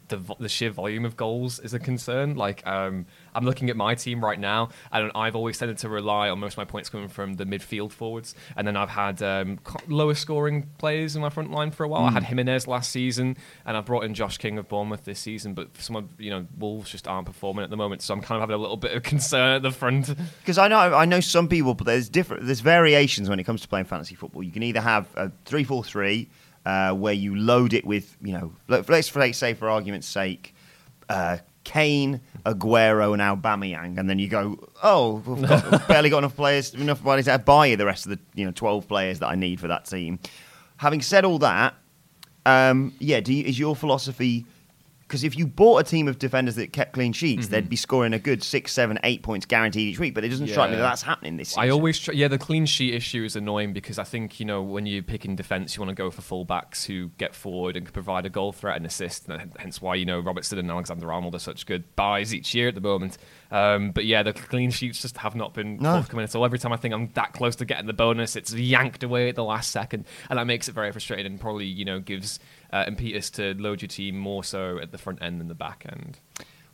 the 0.08 0.18
the 0.38 0.48
sheer 0.48 0.70
volume 0.70 1.04
of 1.04 1.16
goals 1.16 1.58
is 1.58 1.74
a 1.74 1.78
concern. 1.78 2.36
Like 2.36 2.66
um, 2.66 3.06
I'm 3.34 3.44
looking 3.44 3.70
at 3.70 3.76
my 3.76 3.94
team 3.94 4.24
right 4.24 4.38
now, 4.38 4.70
and 4.92 5.10
I've 5.14 5.36
always 5.36 5.58
tended 5.58 5.78
to 5.78 5.88
rely 5.88 6.28
on 6.28 6.38
most 6.38 6.54
of 6.54 6.58
my 6.58 6.64
points 6.64 6.88
coming 6.88 7.08
from 7.08 7.34
the 7.34 7.44
midfield 7.44 7.92
forwards, 7.92 8.34
and 8.56 8.66
then 8.66 8.76
I've 8.76 8.90
had 8.90 9.22
um, 9.22 9.58
lower 9.86 10.14
scoring 10.14 10.68
players 10.78 11.16
in 11.16 11.22
my 11.22 11.30
front 11.30 11.50
line 11.50 11.70
for 11.70 11.84
a 11.84 11.88
while. 11.88 12.04
I 12.04 12.10
had 12.10 12.24
Jimenez 12.24 12.66
last 12.66 12.90
season, 12.90 13.36
and 13.64 13.76
I 13.76 13.80
brought 13.80 14.04
in 14.04 14.14
Josh 14.14 14.38
King 14.38 14.58
of 14.58 14.68
Bournemouth 14.68 15.04
this 15.04 15.20
season, 15.20 15.54
but 15.54 15.68
some 15.78 15.96
of 15.96 16.08
you 16.18 16.30
know 16.30 16.46
Wolves 16.58 16.90
just 16.90 17.06
aren't 17.06 17.26
performing 17.26 17.64
at 17.64 17.70
the 17.70 17.76
moment, 17.76 18.02
so 18.02 18.14
I'm 18.14 18.20
kind 18.20 18.36
of 18.36 18.42
having 18.42 18.54
a 18.54 18.62
little 18.62 18.76
bit 18.76 18.92
of 18.92 19.02
concern 19.02 19.56
at 19.56 19.62
the 19.62 19.70
front. 19.70 20.08
Because 20.40 20.58
I 20.58 20.68
know 20.68 20.78
I 20.78 21.04
know 21.04 21.20
some 21.20 21.48
people, 21.48 21.74
but 21.74 21.86
there's 21.86 22.08
different. 22.08 22.46
There's 22.46 22.60
variations 22.60 23.28
when 23.28 23.38
it 23.38 23.44
comes 23.44 23.60
to 23.62 23.68
playing 23.68 23.84
fantasy 23.86 24.14
football. 24.14 24.42
You 24.42 24.52
can 24.52 24.62
either 24.62 24.80
have 24.80 25.06
a 25.14 25.30
three-four-three, 25.44 26.28
uh, 26.68 26.92
where 26.92 27.14
you 27.14 27.34
load 27.34 27.72
it 27.72 27.86
with, 27.86 28.14
you 28.20 28.34
know, 28.34 28.52
let, 28.68 28.86
let's 28.90 29.10
say 29.38 29.54
for 29.54 29.70
argument's 29.70 30.06
sake, 30.06 30.54
uh, 31.08 31.38
Kane, 31.64 32.20
Aguero, 32.44 33.14
and 33.14 33.22
Aubameyang, 33.22 33.98
and 33.98 34.08
then 34.08 34.18
you 34.18 34.28
go, 34.28 34.68
oh, 34.82 35.22
we've 35.24 35.48
got, 35.48 35.70
we've 35.70 35.88
barely 35.88 36.10
got 36.10 36.18
enough 36.18 36.36
players, 36.36 36.74
enough 36.74 37.02
money 37.02 37.22
to 37.22 37.38
buy 37.38 37.66
you 37.66 37.76
the 37.76 37.86
rest 37.86 38.04
of 38.04 38.10
the, 38.10 38.18
you 38.34 38.44
know, 38.44 38.52
twelve 38.52 38.86
players 38.86 39.18
that 39.20 39.28
I 39.28 39.34
need 39.34 39.60
for 39.60 39.68
that 39.68 39.86
team. 39.86 40.18
Having 40.76 41.00
said 41.00 41.24
all 41.24 41.38
that, 41.38 41.74
um, 42.44 42.92
yeah, 42.98 43.20
do 43.20 43.32
you, 43.32 43.44
is 43.44 43.58
your 43.58 43.74
philosophy? 43.74 44.44
Because 45.08 45.24
if 45.24 45.38
you 45.38 45.46
bought 45.46 45.78
a 45.78 45.84
team 45.84 46.06
of 46.06 46.18
defenders 46.18 46.56
that 46.56 46.70
kept 46.72 46.92
clean 46.92 47.14
sheets, 47.14 47.46
Mm-hmm. 47.46 47.52
they'd 47.52 47.68
be 47.70 47.76
scoring 47.76 48.12
a 48.12 48.18
good 48.18 48.42
six, 48.42 48.72
seven, 48.72 48.98
eight 49.04 49.22
points 49.22 49.46
guaranteed 49.46 49.88
each 49.88 49.98
week. 49.98 50.14
But 50.14 50.22
it 50.22 50.28
doesn't 50.28 50.48
strike 50.48 50.68
me 50.70 50.76
that 50.76 50.82
that's 50.82 51.00
happening 51.00 51.38
this 51.38 51.48
season. 51.48 51.62
I 51.62 51.70
always, 51.70 51.98
try, 51.98 52.12
yeah, 52.14 52.28
the 52.28 52.36
clean 52.36 52.66
sheet 52.66 52.92
issue 52.92 53.24
is 53.24 53.34
annoying 53.34 53.72
because 53.72 53.98
I 53.98 54.04
think 54.04 54.38
you 54.38 54.44
know 54.44 54.62
when 54.62 54.84
you're 54.84 55.02
picking 55.02 55.34
defense, 55.34 55.74
you 55.76 55.80
want 55.82 55.88
to 55.88 55.94
go 55.94 56.10
for 56.10 56.20
fullbacks 56.20 56.84
who 56.84 57.08
get 57.16 57.34
forward 57.34 57.74
and 57.76 57.86
can 57.86 57.92
provide 57.94 58.26
a 58.26 58.28
goal 58.28 58.52
threat 58.52 58.76
and 58.76 58.84
assist. 58.84 59.28
And 59.28 59.50
hence 59.58 59.80
why 59.80 59.94
you 59.94 60.04
know 60.04 60.20
Robertson 60.20 60.58
and 60.58 60.70
Alexander 60.70 61.10
Arnold 61.10 61.34
are 61.34 61.38
such 61.38 61.64
good 61.64 61.84
buys 61.96 62.34
each 62.34 62.54
year 62.54 62.68
at 62.68 62.74
the 62.74 62.80
moment. 62.82 63.16
Um, 63.50 63.92
but 63.92 64.04
yeah, 64.04 64.22
the 64.22 64.34
clean 64.34 64.70
sheets 64.70 65.00
just 65.00 65.16
have 65.16 65.34
not 65.34 65.54
been 65.54 65.78
No. 65.78 65.94
forthcoming 65.94 66.24
at 66.24 66.34
all. 66.36 66.44
Every 66.44 66.58
time 66.58 66.72
I 66.72 66.76
think 66.76 66.92
I'm 66.92 67.10
that 67.14 67.32
close 67.32 67.56
to 67.56 67.64
getting 67.64 67.86
the 67.86 67.94
bonus, 67.94 68.36
it's 68.36 68.52
yanked 68.52 69.02
away 69.02 69.30
at 69.30 69.36
the 69.36 69.44
last 69.44 69.70
second, 69.70 70.04
and 70.28 70.38
that 70.38 70.46
makes 70.46 70.68
it 70.68 70.72
very 70.72 70.92
frustrating 70.92 71.24
and 71.26 71.40
probably 71.40 71.64
you 71.64 71.86
know 71.86 71.98
gives 71.98 72.38
uh, 72.72 72.84
impetus 72.86 73.30
to 73.30 73.54
load 73.54 73.82
your 73.82 73.88
team 73.88 74.18
more 74.18 74.44
so 74.44 74.78
at 74.78 74.92
the 74.92 74.98
front 74.98 75.22
end 75.22 75.40
than 75.40 75.48
the 75.48 75.54
back 75.54 75.84
end. 75.90 76.18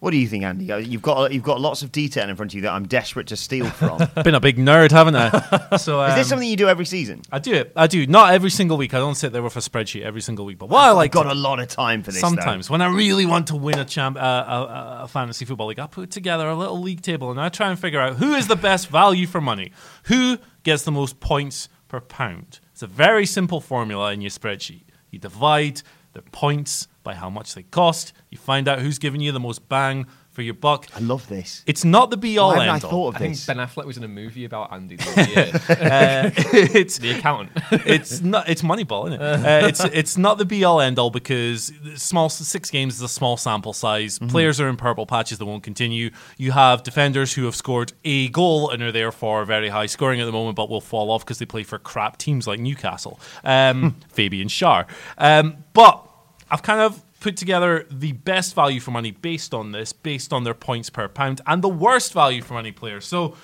What 0.01 0.11
do 0.11 0.19
you 0.19 0.27
think, 0.29 0.45
Andy? 0.45 0.71
Uh, 0.71 0.77
You've 0.77 1.01
got 1.01 1.33
you've 1.33 1.43
got 1.45 1.63
lots 1.63 1.83
of 1.83 1.91
detail 1.91 2.29
in 2.29 2.37
front 2.37 2.51
of 2.51 2.57
you 2.57 2.61
that 2.63 2.73
I'm 2.73 2.87
desperate 2.87 3.29
to 3.29 3.37
steal 3.37 3.65
from. 3.71 4.03
Is 4.03 4.09
Been 4.25 4.35
a 4.35 4.41
big 4.41 4.59
nerd, 4.59 4.91
haven't 4.91 5.17
I? 5.17 5.31
So 5.79 6.03
um, 6.03 6.11
is 6.11 6.17
this 6.17 6.29
something 6.29 6.47
you 6.47 6.57
do 6.59 6.69
every 6.69 6.85
season? 6.85 7.23
I 7.33 7.39
do 7.39 7.55
it. 7.55 7.73
I 7.75 7.87
do 7.87 8.07
not 8.07 8.35
every 8.35 8.51
single 8.51 8.77
week. 8.77 8.93
I 8.93 8.99
don't 8.99 9.15
sit 9.15 9.33
there 9.33 9.43
with 9.43 9.57
a 9.57 9.61
spreadsheet 9.61 10.03
every 10.03 10.21
single 10.21 10.45
week. 10.45 10.59
But 10.59 10.69
what 10.69 10.81
I 10.85 10.91
like 10.91 11.09
I've 11.11 11.13
got 11.13 11.23
to- 11.23 11.33
a 11.33 11.35
lot 11.35 11.59
of 11.59 11.69
time 11.69 12.03
for 12.03 12.13
this. 12.13 12.21
though. 12.21 12.29
Sometimes 12.29 12.69
when 12.69 12.83
I 12.83 12.89
really 12.89 13.25
want 13.25 13.47
to 13.47 13.57
win 13.57 13.79
a 13.79 13.85
champ, 13.87 14.19
uh, 14.19 14.21
a, 14.21 15.05
a 15.05 15.09
fantasy 15.09 15.47
football 15.47 15.69
league, 15.69 15.79
I 15.79 15.87
put 15.87 16.11
together 16.11 16.49
a 16.49 16.55
little 16.55 16.81
league 16.83 17.01
table 17.01 17.31
and 17.31 17.41
I 17.41 17.49
try 17.49 17.71
and 17.71 17.79
figure 17.79 18.01
out 18.01 18.17
who 18.17 18.35
is 18.35 18.47
the 18.47 18.57
best 18.57 18.89
value 18.89 19.27
for 19.27 19.41
money, 19.41 19.73
who 20.05 20.37
gets 20.65 20.83
the 20.83 20.93
most 20.93 21.19
points 21.21 21.71
per 21.89 22.01
pound. 22.01 22.61
It's 22.73 22.83
a 22.83 22.87
very 22.87 23.25
simple 23.25 23.61
formula 23.63 24.13
in 24.13 24.21
your 24.21 24.31
spreadsheet. 24.31 24.83
You 25.15 25.21
divide 25.21 25.81
the 26.13 26.23
points 26.23 26.89
by 27.05 27.15
how 27.15 27.31
much 27.31 27.55
they 27.55 27.63
cost. 27.63 28.13
You 28.31 28.39
find 28.39 28.67
out 28.67 28.81
who's 28.81 28.99
giving 28.99 29.21
you 29.21 29.31
the 29.31 29.39
most 29.39 29.69
bang 29.69 30.07
for 30.35 30.43
your 30.43 30.55
buck. 30.55 30.89
I 30.95 30.99
love 30.99 31.27
this. 31.29 31.63
It's 31.65 31.85
not 31.85 32.11
the 32.11 32.17
be 32.17 32.37
all 32.39 32.49
Why 32.49 32.65
haven't 32.65 32.85
I 32.85 32.87
all. 32.87 32.91
thought 32.91 33.09
of 33.11 33.15
I 33.17 33.19
think 33.21 33.35
this? 33.35 33.47
Ben 33.47 33.57
Affleck 33.59 33.87
was 33.87 33.97
in 33.97 34.03
a 34.03 34.09
movie 34.09 34.45
about 34.45 34.73
Andy 34.73 34.97
the. 34.97 35.63
Uh, 35.69 36.31
it's 36.75 36.99
the 36.99 37.13
accountant. 37.13 37.53
it's 37.87 38.21
not 38.21 38.49
it's 38.49 38.63
Moneyball, 38.63 39.07
isn't 39.09 39.21
it? 39.21 39.25
Uh, 39.25 39.67
it's 39.69 39.85
it's 39.85 40.19
not 40.19 40.39
the 40.39 40.45
be 40.45 40.65
all 40.65 40.81
end 40.81 40.99
all 40.99 41.11
because 41.11 41.73
small 41.95 42.29
six 42.29 42.69
games 42.71 42.97
is 42.97 43.01
a 43.03 43.09
small 43.09 43.37
sample 43.37 43.73
size. 43.73 44.19
Players 44.19 44.61
are 44.61 44.69
in 44.69 44.77
purple 44.77 45.07
patches 45.07 45.39
that 45.39 45.47
won't 45.47 45.63
continue. 45.63 46.11
You 46.37 46.51
have 46.53 46.83
defenders 46.83 47.33
who 47.35 47.45
have 47.45 47.55
scored 47.55 47.93
a 48.05 48.29
goal 48.31 48.71
and 48.71 48.83
are 48.83 48.93
therefore 48.93 49.45
very 49.45 49.69
high 49.69 49.87
scoring 49.87 50.21
at 50.21 50.25
the 50.25 50.33
moment, 50.33 50.57
but 50.57 50.69
will 50.69 50.81
fall 50.81 51.11
off 51.13 51.25
because 51.25 51.39
they 51.39 51.47
play 51.47 51.63
for 51.63 51.79
crap 51.79 52.19
teams 52.19 52.49
like 52.49 52.59
Newcastle. 52.59 53.21
Um, 53.45 53.97
Fabian 54.09 54.49
Schär. 54.49 54.87
Um, 55.17 55.59
but 55.73 56.05
I've 56.51 56.63
kind 56.63 56.81
of 56.81 57.01
put 57.25 57.39
together 57.39 57.87
the 57.91 58.13
best 58.13 58.55
value 58.55 58.79
for 58.79 58.91
money 58.91 59.11
based 59.11 59.55
on 59.55 59.73
this, 59.73 59.95
based 59.95 60.31
on 60.31 60.45
their 60.45 60.53
points 60.53 60.91
per 60.91 61.09
pound, 61.09 61.41
and 61.47 61.65
the 61.65 61.69
worst 61.71 62.13
value 62.13 62.43
for 62.43 62.53
money 62.53 62.71
players. 62.71 63.07
So 63.07 63.35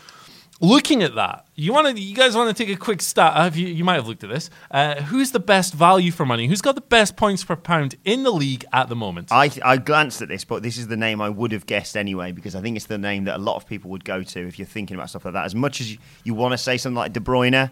looking 0.60 1.02
at 1.02 1.14
that, 1.14 1.46
you 1.54 1.72
want 1.72 1.96
to, 1.96 2.02
you 2.02 2.14
guys 2.14 2.37
want 2.37 2.54
to 2.54 2.62
take 2.62 2.70
a 2.70 2.78
quick 2.78 3.00
stat. 3.00 3.56
You, 3.56 3.68
you 3.68 3.82
might 3.82 3.94
have 3.94 4.06
looked 4.06 4.22
at 4.22 4.28
this. 4.28 4.50
Uh, 4.70 4.96
who's 4.96 5.30
the 5.30 5.40
best 5.40 5.72
value 5.72 6.10
for 6.10 6.26
money? 6.26 6.46
Who's 6.46 6.60
got 6.60 6.75
the 6.75 6.82
best 6.82 7.16
points 7.16 7.42
per 7.42 7.56
pound 7.56 7.94
in 8.04 8.22
the 8.22 8.30
league 8.30 8.66
at 8.70 8.90
the 8.90 8.96
moment? 8.96 9.28
I, 9.32 9.50
I 9.64 9.78
glanced 9.78 10.20
at 10.20 10.28
this, 10.28 10.44
but 10.44 10.62
this 10.62 10.76
is 10.76 10.88
the 10.88 10.99
name 10.99 11.22
I 11.22 11.30
would 11.30 11.52
have 11.52 11.64
guessed 11.64 11.96
anyway 11.96 12.32
because 12.32 12.54
I 12.54 12.60
think 12.60 12.76
it's 12.76 12.84
the 12.84 12.99
name 12.99 13.25
that 13.25 13.37
a 13.37 13.42
lot 13.42 13.56
of 13.56 13.66
people 13.66 13.90
would 13.92 14.04
go 14.04 14.22
to 14.22 14.46
if 14.46 14.58
you're 14.58 14.66
thinking 14.66 14.94
about 14.94 15.08
stuff 15.08 15.25
like 15.25 15.32
that. 15.32 15.46
As 15.46 15.54
much 15.54 15.80
as 15.80 15.90
you, 15.90 15.96
you 16.22 16.34
want 16.34 16.52
to 16.52 16.58
say 16.58 16.76
something 16.76 16.99
like 16.99 17.14
De 17.14 17.20
Bruyne, 17.20 17.70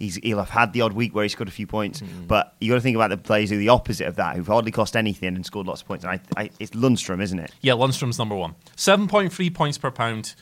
he's, 0.00 0.16
he'll 0.16 0.38
have 0.38 0.50
had 0.50 0.72
the 0.72 0.80
odd 0.80 0.92
week 0.94 1.14
where 1.14 1.22
he 1.22 1.28
scored 1.28 1.48
a 1.48 1.52
few 1.52 1.68
points, 1.68 2.02
but 2.26 2.56
you 2.60 2.68
got 2.70 2.74
to 2.74 2.80
think 2.80 2.96
about 2.96 3.10
the 3.10 3.16
players 3.16 3.50
who 3.50 3.56
are 3.56 3.60
the 3.60 3.68
opposite 3.68 4.08
of 4.08 4.16
that, 4.16 4.34
who've 4.34 4.46
hardly 4.46 4.72
cost 4.72 4.96
anything 4.96 5.36
and 5.36 5.46
scored 5.46 5.68
lots 5.68 5.82
of 5.82 5.86
points. 5.86 6.04
And 6.04 6.20
I, 6.36 6.40
I, 6.42 6.50
it's 6.58 6.72
Lundstram, 6.72 7.22
isn't 7.22 7.38
it? 7.38 7.52
Yeah, 7.60 7.74
Lundstram's 7.74 8.18
number 8.18 8.34
one. 8.34 8.56
7.3 8.76 9.54
points 9.54 9.78
per 9.78 9.92
pound. 9.92 10.34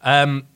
Um, 0.00 0.46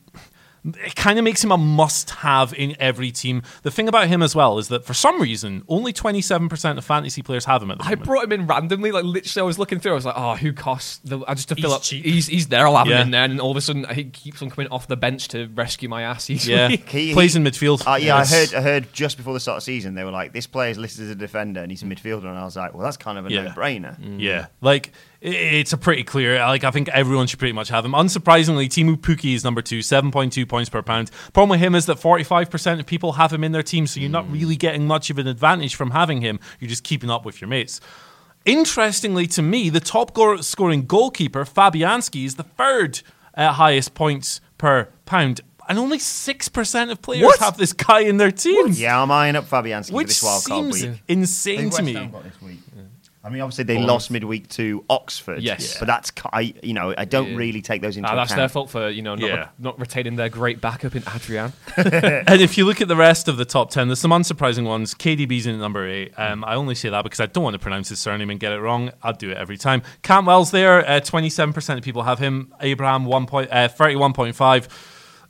it 0.65 0.95
kind 0.95 1.19
of 1.19 1.25
makes 1.25 1.45
him 1.45 1.53
a 1.53 1.59
must-have 1.59 2.55
in 2.55 2.75
every 2.81 3.11
team. 3.11 3.43
The 3.63 3.71
thing 3.71 3.89
about 3.89 4.09
him 4.09 4.23
as 4.23 4.35
well 4.35 4.59
is 4.59 4.69
that 4.69 4.85
for 4.85 4.95
some 4.95 5.21
reason, 5.21 5.63
only 5.69 5.93
27% 5.93 6.79
of 6.79 6.85
fantasy 6.85 7.23
players 7.23 7.45
have 7.45 7.63
him 7.63 7.71
at 7.71 7.79
the 7.79 7.85
I 7.85 7.91
moment. 7.91 8.05
brought 8.07 8.25
him 8.25 8.33
in 8.33 8.47
randomly, 8.47 8.91
like 8.91 9.05
literally. 9.05 9.45
I 9.45 9.47
was 9.47 9.59
looking 9.59 9.79
through. 9.81 9.93
I 9.93 9.95
was 9.97 10.07
like, 10.07 10.15
"Oh, 10.17 10.37
who 10.37 10.53
costs?" 10.53 11.01
The, 11.05 11.21
I 11.29 11.35
just 11.35 11.49
to 11.49 11.55
fill 11.57 11.71
He's 11.71 11.77
up. 11.77 11.83
cheap. 11.83 12.05
He's 12.05 12.27
he's 12.27 12.47
there. 12.49 12.67
I'll 12.67 12.77
have 12.77 12.87
Yeah. 12.87 12.97
him 13.01 13.07
in 13.07 13.11
there, 13.11 13.25
and 13.25 13.41
all 13.41 13.51
of 13.51 13.57
a 13.57 13.61
sudden 13.61 13.85
he 13.95 14.05
keeps 14.05 14.41
on 14.43 14.51
coming 14.51 14.71
off 14.71 14.87
the 14.89 14.97
bench 14.97 15.29
to 15.29 15.49
rescue 15.55 15.89
my 15.89 16.03
ass 16.03 16.31
each 16.31 16.47
yeah, 16.47 16.69
week. 16.69 16.89
He- 16.89 17.13
plays 17.13 17.35
he- 17.35 17.41
in 17.41 17.45
midfield. 17.45 17.87
Uh, 17.87 17.97
yeah, 17.97 18.17
I 18.17 18.25
heard. 18.25 18.55
I 18.55 18.61
heard 18.63 18.93
just 18.93 19.17
before 19.17 19.35
the 19.35 19.41
start 19.41 19.57
of 19.59 19.63
the 19.63 19.67
season 19.67 19.95
they 19.95 20.05
were 20.05 20.11
like, 20.11 20.33
"This 20.33 20.47
player's 20.47 20.79
listed 20.79 21.05
as 21.05 21.11
a 21.11 21.15
defender 21.15 21.61
and 21.61 21.71
he's 21.71 21.83
a 21.83 21.87
midfielder," 21.87 22.25
and 22.27 22.39
I 22.39 22.45
was 22.45 22.57
like, 22.57 22.73
"Well, 22.75 22.83
that's 22.85 22.97
kind 22.97 23.19
of 23.19 23.27
a 23.27 23.31
Yeah. 23.31 23.43
no-brainer." 23.43 23.97
Yeah, 24.19 24.47
like 24.61 24.93
i- 25.14 25.14
it's 25.27 25.73
a 25.73 25.79
pretty 25.79 26.05
clear. 26.05 26.39
Like 26.41 26.65
I 26.65 26.71
think 26.71 26.89
everyone 26.91 27.27
should 27.27 27.39
pretty 27.39 27.53
much 27.55 27.69
have 27.71 27.85
him. 27.85 27.93
Unsurprisingly, 27.93 28.67
Teemu 28.67 28.97
Pukki 28.97 29.35
is 29.35 29.43
number 29.43 29.63
two, 29.63 29.81
seven 29.83 30.11
point 30.11 30.33
two 30.33 30.45
points 30.47 30.69
per 30.69 30.83
pound. 30.83 31.11
Problem 31.33 31.49
with 31.51 31.61
him 31.61 31.75
is 31.75 31.87
that 31.87 31.99
forty 31.99 32.25
five 32.25 32.51
percent 32.51 32.79
of 32.81 32.87
people 32.87 33.13
have 33.13 33.33
him 33.33 33.43
in 33.43 33.53
their 33.53 33.63
team, 33.63 33.87
so 33.87 34.01
you're 34.01 34.11
not 34.11 34.31
really 34.31 34.57
getting 34.57 34.87
much 34.87 35.09
of 35.11 35.19
an 35.19 35.27
advantage 35.27 35.75
from 35.75 35.93
having 35.93 36.21
him. 36.21 36.39
You're 36.61 36.69
just 36.69 36.85
keeping 36.85 37.11
up 37.11 37.25
with 37.25 37.41
your 37.41 37.49
mates. 37.49 37.81
Interestingly, 38.45 39.27
to 39.29 39.41
me, 39.43 39.71
the 39.71 39.81
top 39.81 40.13
go- 40.13 40.37
scoring 40.43 40.85
goalkeeper 40.85 41.45
Fabianski 41.47 42.27
is 42.27 42.35
the 42.35 42.43
third 42.43 43.01
uh, 43.35 43.53
highest 43.53 43.95
points 43.95 44.43
per 44.59 44.89
pound, 45.07 45.41
and 45.67 45.79
only 45.79 45.99
six 45.99 46.51
percent 46.51 46.91
of 46.91 47.01
players 47.01 47.25
What? 47.25 47.39
have 47.41 47.57
this 47.57 47.73
guy 47.73 48.01
in 48.01 48.19
their 48.19 48.31
team, 48.31 48.67
Yeah, 48.73 49.01
I'm 49.03 49.11
eyeing 49.11 49.37
up 49.37 49.47
Fabianski 49.47 49.93
for 49.93 50.05
this 50.05 50.23
wild 50.23 50.45
card 50.45 50.75
seems 50.75 50.83
week. 50.91 51.03
insane 51.09 51.71
to 51.71 51.83
me. 51.83 52.11
I 53.27 53.31
mean, 53.31 53.41
obviously 53.41 53.65
they 53.65 53.79
lost 53.79 54.11
midweek 54.11 54.49
to 54.51 54.85
Oxford. 54.91 55.43
Yes. 55.43 55.79
but 55.79 55.87
that's 55.87 56.13
I, 56.31 56.53
you 56.63 56.75
know 56.75 56.95
I 56.99 57.07
don't 57.07 57.31
Yeah. 57.31 57.37
really 57.37 57.63
take 57.63 57.81
those 57.81 57.97
into 57.97 58.07
Ah, 58.11 58.15
that's 58.17 58.33
account. 58.33 58.41
their 58.43 58.49
fault 58.51 58.69
for 58.69 58.91
you 58.91 59.01
know 59.01 59.15
not, 59.15 59.27
Yeah. 59.29 59.49
not 59.59 59.81
retaining 59.81 60.17
their 60.17 60.29
great 60.29 60.61
backup 60.61 60.95
in 60.95 61.03
Adrian. 61.15 61.55
and 61.77 62.41
if 62.43 62.59
you 62.59 62.67
look 62.67 62.83
at 62.83 62.89
the 62.89 62.97
rest 62.97 63.27
of 63.27 63.39
the 63.39 63.47
top 63.47 63.71
10, 63.71 63.89
there's 63.89 63.99
some 63.99 64.11
unsurprising 64.11 64.65
ones. 64.67 64.95
KDB's 64.95 65.47
in 65.47 65.55
at 65.55 65.61
number 65.61 65.89
8. 65.89 66.13
Um, 66.19 66.45
I 66.45 66.55
only 66.55 66.75
say 66.75 66.91
that 66.91 67.03
because 67.03 67.19
I 67.21 67.25
don't 67.27 67.45
want 67.45 67.55
to 67.55 67.59
pronounce 67.59 67.89
his 67.89 67.99
surname 67.99 68.29
and 68.29 68.39
get 68.39 68.53
it 68.53 68.61
wrong. 68.61 68.91
I'd 69.03 69.17
do 69.17 69.31
it 69.31 69.39
every 69.39 69.57
time. 69.57 69.81
Cantwell's 70.03 70.51
there. 70.51 70.87
Uh, 70.87 71.01
27% 71.01 71.79
of 71.79 71.83
people 71.83 72.03
have 72.03 72.19
him. 72.19 72.53
Abraham, 72.61 73.07
one 73.07 73.25
point, 73.25 73.49
uh, 73.51 73.69
31.5. 73.69 74.69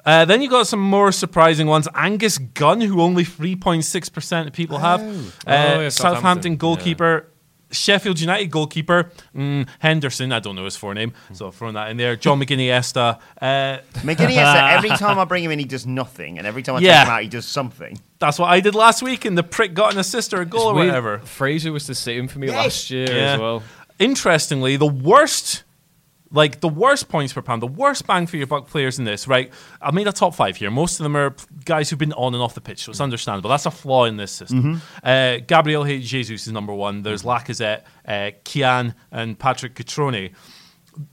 Uh, 0.04 0.24
then 0.26 0.42
you 0.42 0.50
got 0.50 0.66
some 0.66 0.80
more 0.80 1.10
surprising 1.12 1.66
ones. 1.66 1.88
Angus 1.94 2.36
Gunn, 2.38 2.80
who 2.82 3.00
only 3.00 3.24
3.6% 3.24 4.46
of 4.48 4.52
people 4.52 4.78
have. 4.78 5.00
Uh, 5.00 5.04
Oh, 5.04 5.80
yeah, 5.80 5.88
Southampton 5.88 5.90
Southampton, 5.90 6.56
goalkeeper. 6.56 7.28
Sheffield 7.74 8.20
United 8.20 8.50
goalkeeper 8.50 9.10
mm, 9.36 9.68
Henderson, 9.80 10.32
I 10.32 10.40
don't 10.40 10.56
know 10.56 10.64
his 10.64 10.76
forename, 10.76 11.12
so 11.32 11.48
I've 11.48 11.54
thrown 11.54 11.74
that 11.74 11.90
in 11.90 11.96
there. 11.96 12.16
John 12.16 12.40
McGinney 12.40 12.70
Esta, 12.70 13.18
uh, 13.40 13.44
McGinney, 14.02 14.36
every 14.76 14.90
time 14.90 15.18
I 15.18 15.24
bring 15.24 15.44
him 15.44 15.50
in, 15.50 15.58
he 15.58 15.64
does 15.64 15.86
nothing, 15.86 16.38
and 16.38 16.46
every 16.46 16.62
time 16.62 16.76
I 16.76 16.78
Yeah. 16.80 17.00
take 17.00 17.08
him 17.08 17.14
out, 17.14 17.22
he 17.22 17.28
does 17.28 17.46
something. 17.46 17.98
that's 18.18 18.38
what 18.38 18.48
I 18.48 18.60
did 18.60 18.74
last 18.74 19.02
week, 19.02 19.24
and 19.26 19.36
the 19.36 19.42
prick 19.42 19.74
got 19.74 19.92
an 19.92 19.98
assist 19.98 20.32
or 20.32 20.40
a 20.40 20.46
goal 20.46 20.68
or 20.68 20.70
It's 20.70 20.76
weird. 20.76 20.88
whatever. 20.88 21.18
Fraser 21.18 21.72
was 21.72 21.86
the 21.86 21.94
same 21.94 22.26
for 22.28 22.38
me 22.38 22.46
Yes. 22.46 22.56
last 22.56 22.90
year 22.90 23.06
Yeah. 23.14 23.34
as 23.34 23.40
well. 23.40 23.62
Interestingly, 23.98 24.76
the 24.76 24.86
worst, 24.86 25.62
like 26.34 26.60
the 26.60 26.68
worst 26.68 27.08
points 27.08 27.32
per 27.32 27.40
pound, 27.40 27.62
the 27.62 27.66
worst 27.66 28.06
bang 28.06 28.26
for 28.26 28.36
your 28.36 28.46
buck 28.48 28.66
players 28.68 28.98
in 28.98 29.04
this, 29.04 29.26
right? 29.28 29.50
I 29.80 29.90
made 29.92 30.06
a 30.08 30.12
top 30.12 30.34
five 30.34 30.56
here. 30.56 30.70
Most 30.70 30.98
of 31.00 31.04
them 31.04 31.16
are 31.16 31.34
guys 31.64 31.88
who've 31.88 31.98
been 31.98 32.12
on 32.14 32.34
and 32.34 32.42
off 32.42 32.54
the 32.54 32.60
pitch, 32.60 32.82
so 32.82 32.90
it's 32.90 33.00
understandable. 33.00 33.48
That's 33.50 33.66
a 33.66 33.70
flaw 33.70 34.04
in 34.04 34.16
this 34.16 34.32
system. 34.32 34.82
Uh, 35.02 35.38
Gabriel 35.46 35.84
Jesus 35.84 36.46
is 36.46 36.52
number 36.52 36.74
one. 36.74 37.02
There's 37.02 37.22
Lacazette, 37.22 37.82
uh, 38.06 38.32
Kean, 38.44 38.94
and 39.10 39.38
Patrick 39.38 39.74
Cutrone. 39.76 40.32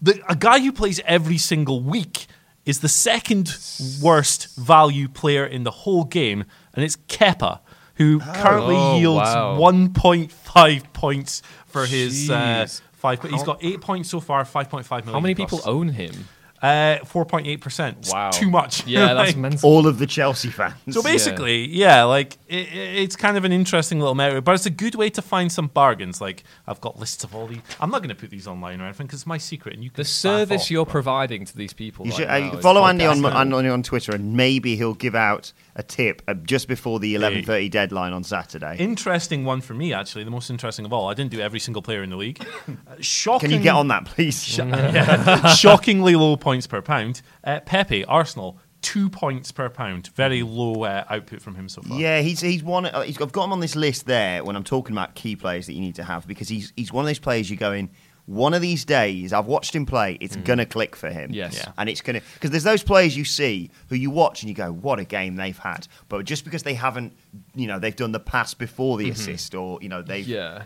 The, 0.01 0.21
a 0.27 0.35
guy 0.35 0.59
who 0.59 0.71
plays 0.71 0.99
every 1.05 1.37
single 1.37 1.81
week 1.81 2.27
is 2.65 2.79
the 2.81 2.89
second 2.89 3.55
worst 4.01 4.55
value 4.57 5.07
player 5.07 5.45
in 5.45 5.63
the 5.63 5.71
whole 5.71 6.03
game, 6.03 6.45
and 6.73 6.83
it's 6.83 6.95
Kepa, 7.07 7.59
who 7.95 8.19
currently 8.19 8.75
Oh, 8.77 8.97
yields 8.99 9.29
wow. 9.33 9.57
1.5 9.59 10.93
points 10.93 11.41
for 11.65 11.85
his 11.85 12.29
uh. 12.29 12.67
Five. 13.01 13.21
He's 13.23 13.43
got 13.43 13.57
eight 13.61 13.81
points 13.81 14.09
so 14.09 14.19
far, 14.19 14.43
5.5 14.43 14.89
million. 14.89 15.13
How 15.13 15.19
many 15.19 15.35
plus. 15.35 15.49
people 15.49 15.69
own 15.69 15.89
him? 15.89 16.27
Uh, 16.61 16.99
4.8%. 17.05 18.11
Wow, 18.13 18.29
Too 18.29 18.49
much. 18.49 18.85
Yeah, 18.85 19.13
that's 19.15 19.29
Like, 19.31 19.37
mental. 19.37 19.67
All 19.69 19.87
of 19.87 19.97
the 19.97 20.05
Chelsea 20.05 20.49
fans. 20.49 20.75
So 20.91 21.01
basically, 21.01 21.67
yeah, 21.67 22.03
like 22.03 22.37
it, 22.47 22.67
it- 22.71 22.91
it's 23.01 23.15
kind 23.15 23.35
of 23.35 23.45
an 23.45 23.51
interesting 23.51 23.99
little 23.99 24.13
metric, 24.15 24.43
but 24.43 24.53
it's 24.53 24.65
a 24.67 24.69
good 24.69 24.93
way 24.95 25.09
to 25.09 25.21
find 25.23 25.51
some 25.51 25.67
bargains. 25.67 26.21
Like 26.21 26.43
I've 26.67 26.79
got 26.79 26.99
lists 26.99 27.23
of 27.23 27.33
all 27.33 27.47
these. 27.47 27.61
I'm 27.79 27.89
not 27.89 27.99
going 27.99 28.09
to 28.09 28.15
put 28.15 28.29
these 28.29 28.47
online 28.47 28.79
or 28.79 28.85
anything 28.85 29.07
because 29.07 29.21
it's 29.21 29.27
my 29.27 29.39
secret, 29.39 29.73
and 29.73 29.83
you 29.83 29.89
can 29.89 29.97
The 30.01 30.05
service 30.05 30.63
off, 30.63 30.71
you're 30.71 30.85
but- 30.85 30.91
providing 30.91 31.45
to 31.45 31.57
these 31.57 31.73
people. 31.73 32.05
You 32.05 32.11
right 32.11 32.17
should, 32.19 32.27
now 32.27 32.51
uh, 32.59 32.61
follow 32.61 32.85
Andy 32.85 33.05
on. 33.05 33.25
Andy 33.25 33.69
on 33.69 33.81
Twitter, 33.83 34.13
and 34.13 34.33
maybe 34.37 34.75
he'll 34.75 34.93
give 34.93 35.15
out 35.15 35.53
a 35.75 35.81
tip 35.83 36.21
uh, 36.27 36.33
just 36.35 36.67
before 36.67 36.99
the 36.99 37.15
11:30 37.15 37.71
deadline 37.71 38.13
on 38.13 38.23
Saturday. 38.23 38.75
Interesting 38.77 39.45
one 39.45 39.61
for 39.61 39.73
me, 39.73 39.93
actually, 39.93 40.23
the 40.25 40.31
most 40.31 40.49
interesting 40.51 40.85
of 40.85 40.93
all. 40.93 41.09
I 41.09 41.13
didn't 41.15 41.31
do 41.31 41.39
every 41.39 41.59
single 41.59 41.81
player 41.81 42.03
in 42.03 42.11
the 42.11 42.17
league. 42.17 42.39
Uh, 42.67 42.73
shocking. 42.99 43.49
Can 43.49 43.57
you 43.57 43.63
get 43.63 43.73
on 43.73 43.87
that, 43.87 44.05
please? 44.05 44.31
Yeah. 44.61 45.47
Shockingly 45.55 46.15
low 46.15 46.35
points 46.51 46.67
per 46.67 46.81
pound. 46.81 47.21
Uh, 47.43 47.59
Pepe, 47.61 48.03
Arsenal, 48.05 48.57
two 48.81 49.09
points 49.09 49.51
per 49.51 49.69
pound. 49.69 50.07
Very 50.15 50.43
low 50.43 50.83
uh, 50.83 51.03
output 51.09 51.41
from 51.41 51.55
him 51.55 51.69
so 51.69 51.81
far. 51.81 51.99
Yeah, 51.99 52.19
he's 52.21 52.41
he's 52.41 52.63
one. 52.63 52.85
Uh, 52.85 53.01
he's, 53.01 53.19
I've 53.21 53.31
got 53.31 53.45
him 53.45 53.53
on 53.53 53.59
this 53.59 53.75
list 53.75 54.05
there 54.05 54.43
when 54.43 54.55
I'm 54.55 54.63
talking 54.63 54.93
about 54.93 55.15
key 55.15 55.35
players 55.35 55.65
that 55.67 55.73
you 55.73 55.81
need 55.81 55.95
to 55.95 56.03
have 56.03 56.27
because 56.27 56.49
he's 56.49 56.73
he's 56.75 56.91
one 56.91 57.05
of 57.05 57.07
those 57.07 57.19
players 57.19 57.49
you 57.49 57.57
go 57.57 57.71
in. 57.71 57.89
One 58.27 58.53
of 58.53 58.61
these 58.61 58.85
days, 58.85 59.33
I've 59.33 59.47
watched 59.47 59.75
him 59.75 59.85
play. 59.85 60.17
It's 60.21 60.35
gonna 60.35 60.65
click 60.65 60.95
for 60.95 61.09
him. 61.09 61.31
Yes. 61.33 61.55
Yeah. 61.57 61.71
and 61.77 61.89
it's 61.89 62.01
gonna 62.01 62.21
because 62.35 62.51
there's 62.51 62.63
those 62.63 62.83
players 62.83 63.17
you 63.17 63.25
see 63.25 63.71
who 63.89 63.95
you 63.95 64.11
watch 64.11 64.41
and 64.43 64.49
you 64.49 64.55
go, 64.55 64.71
"What 64.71 64.99
a 64.99 65.03
game 65.03 65.35
they've 65.37 65.57
had!" 65.57 65.87
But 66.07 66.25
just 66.25 66.45
because 66.45 66.63
they 66.63 66.75
haven't, 66.75 67.13
you 67.55 67.67
know, 67.67 67.79
they've 67.79 67.95
done 67.95 68.11
the 68.11 68.19
pass 68.19 68.53
before 68.53 68.97
the 68.97 69.09
assist, 69.09 69.55
or 69.55 69.79
you 69.81 69.89
know, 69.89 70.01
they've 70.01 70.27
Yeah. 70.27 70.63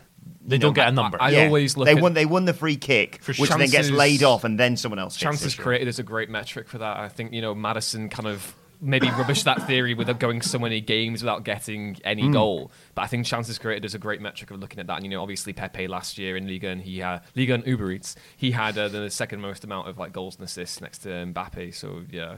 They 0.48 0.58
don't 0.58 0.70
know, 0.70 0.74
get 0.74 0.88
a 0.90 0.92
number. 0.92 1.18
I 1.22 1.32
yeah, 1.32 1.46
always 1.46 1.76
look 1.76 1.86
they 1.86 1.94
at- 1.96 2.02
won. 2.02 2.14
They 2.14 2.26
won 2.26 2.46
the 2.46 2.54
free 2.54 2.76
kick, 2.78 3.22
For 3.22 3.34
which 3.34 3.50
then 3.50 3.68
gets 3.70 3.90
laid 3.90 4.24
off, 4.24 4.44
and 4.44 4.60
then 4.60 4.78
someone 4.78 5.00
else 5.00 5.16
hits 5.16 5.22
Chances 5.24 5.54
it. 5.54 5.58
created 5.58 5.88
is 5.88 5.98
a 6.00 6.04
great 6.04 6.30
metric 6.30 6.68
for 6.68 6.78
that. 6.78 6.98
I 6.98 7.10
think 7.10 7.34
you 7.34 7.42
know 7.42 7.56
Maddison 7.56 8.10
kind 8.10 8.28
of 8.28 8.56
maybe 8.82 9.08
rubbish 9.10 9.44
that 9.44 9.66
theory 9.66 9.94
with 9.94 10.20
going 10.20 10.42
so 10.42 10.60
many 10.60 10.82
games 10.82 11.24
without 11.24 11.44
getting 11.46 11.98
any 12.04 12.24
Hmm. 12.24 12.32
goal. 12.34 12.72
But 12.94 13.04
I 13.04 13.08
think 13.08 13.26
chances 13.26 13.58
created 13.58 13.86
is 13.86 13.96
a 13.96 13.98
great 14.00 14.20
metric 14.22 14.52
of 14.52 14.60
looking 14.60 14.80
at 14.80 14.88
that. 14.88 14.98
And 14.98 15.06
you 15.06 15.10
know, 15.12 15.22
obviously 15.22 15.54
Pepe 15.54 15.88
last 15.88 16.18
year 16.18 16.36
in 16.36 16.46
Liga 16.48 16.68
and 16.68 16.82
he 16.82 17.00
had 17.00 17.22
Liga 17.36 17.54
and 17.56 17.66
Uber 17.66 17.92
Eats, 17.92 18.16
he 18.36 18.52
had 18.52 18.78
uh, 18.78 18.90
the 18.90 19.10
second 19.10 19.40
most 19.42 19.64
amount 19.64 19.88
of 19.88 19.98
like 19.98 20.12
goals 20.12 20.36
and 20.36 20.44
assists 20.44 20.82
next 20.82 21.00
to 21.00 21.10
Mbappe. 21.10 21.74
So 21.74 22.04
yeah, 22.12 22.38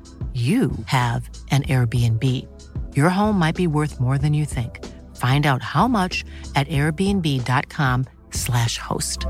you 0.33 0.71
have 0.85 1.29
an 1.51 1.63
Airbnb. 1.63 2.47
Your 2.95 3.09
home 3.09 3.37
might 3.37 3.55
be 3.55 3.67
worth 3.67 3.99
more 3.99 4.17
than 4.17 4.33
you 4.33 4.45
think. 4.45 4.79
Find 5.17 5.45
out 5.45 5.61
how 5.61 5.89
much 5.89 6.23
at 6.55 6.69
airbnb.com/slash 6.69 8.77
host. 8.77 9.25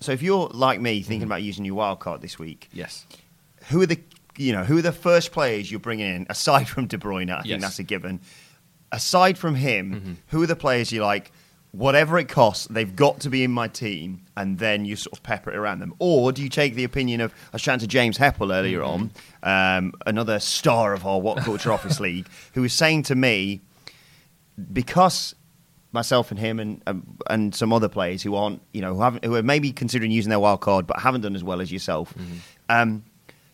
So 0.00 0.12
if 0.12 0.22
you're 0.22 0.48
like 0.48 0.80
me 0.80 1.02
thinking 1.02 1.26
about 1.26 1.42
using 1.42 1.64
your 1.64 1.76
wild 1.76 2.00
card 2.00 2.22
this 2.22 2.38
week, 2.38 2.68
Yes. 2.72 3.06
who 3.68 3.80
are 3.82 3.86
the 3.86 4.00
you 4.38 4.52
know 4.52 4.64
who 4.64 4.78
are 4.78 4.82
the 4.82 4.92
first 4.92 5.30
players 5.30 5.70
you're 5.70 5.78
bringing 5.78 6.06
in 6.16 6.26
aside 6.30 6.68
from 6.68 6.86
De 6.86 6.96
Bruyne? 6.98 7.30
I 7.30 7.36
think 7.42 7.46
Yes. 7.48 7.60
that's 7.60 7.78
a 7.78 7.82
given. 7.84 8.20
Aside 8.90 9.38
from 9.38 9.54
him, 9.54 9.92
Mm-hmm. 9.94 10.12
who 10.28 10.42
are 10.42 10.46
the 10.46 10.56
players 10.56 10.90
you 10.92 11.02
like? 11.02 11.30
Whatever 11.72 12.18
it 12.18 12.28
costs, 12.28 12.66
they've 12.68 12.94
got 12.94 13.20
to 13.20 13.30
be 13.30 13.42
in 13.44 13.50
my 13.50 13.66
team, 13.66 14.26
and 14.36 14.58
then 14.58 14.84
you 14.84 14.94
sort 14.94 15.16
of 15.16 15.22
pepper 15.22 15.50
it 15.50 15.56
around 15.56 15.78
them. 15.78 15.94
Or 15.98 16.30
do 16.30 16.42
you 16.42 16.50
take 16.50 16.74
the 16.74 16.84
opinion 16.84 17.22
of 17.22 17.32
I 17.32 17.54
was 17.54 17.62
chatting 17.62 17.80
to 17.80 17.86
James 17.86 18.18
Heppel 18.18 18.52
earlier 18.54 18.80
Mm-hmm. 18.80 19.06
on, 19.44 19.78
um, 19.78 19.92
another 20.04 20.38
star 20.38 20.92
of 20.92 21.06
our 21.06 21.18
What 21.18 21.38
Culture 21.38 21.72
Office 21.76 21.98
League, 21.98 22.28
who 22.52 22.60
was 22.62 22.74
saying 22.74 23.04
to 23.04 23.14
me, 23.14 23.62
because 24.72 25.34
myself 25.92 26.30
and 26.30 26.38
him 26.40 26.58
and 26.60 26.82
um, 26.86 27.18
and 27.28 27.54
some 27.54 27.72
other 27.72 27.88
players 27.88 28.22
who 28.22 28.34
aren't 28.34 28.60
you 28.72 28.80
know 28.80 28.94
who 28.94 29.02
haven't 29.02 29.24
who 29.24 29.34
are 29.34 29.42
maybe 29.42 29.72
considering 29.72 30.10
using 30.10 30.30
their 30.30 30.40
wild 30.40 30.60
card 30.60 30.86
but 30.86 30.98
haven't 31.00 31.20
done 31.22 31.34
as 31.34 31.44
well 31.44 31.60
as 31.60 31.72
yourself, 31.72 32.14
Mm-hmm. 32.14 32.34
um, 32.68 33.04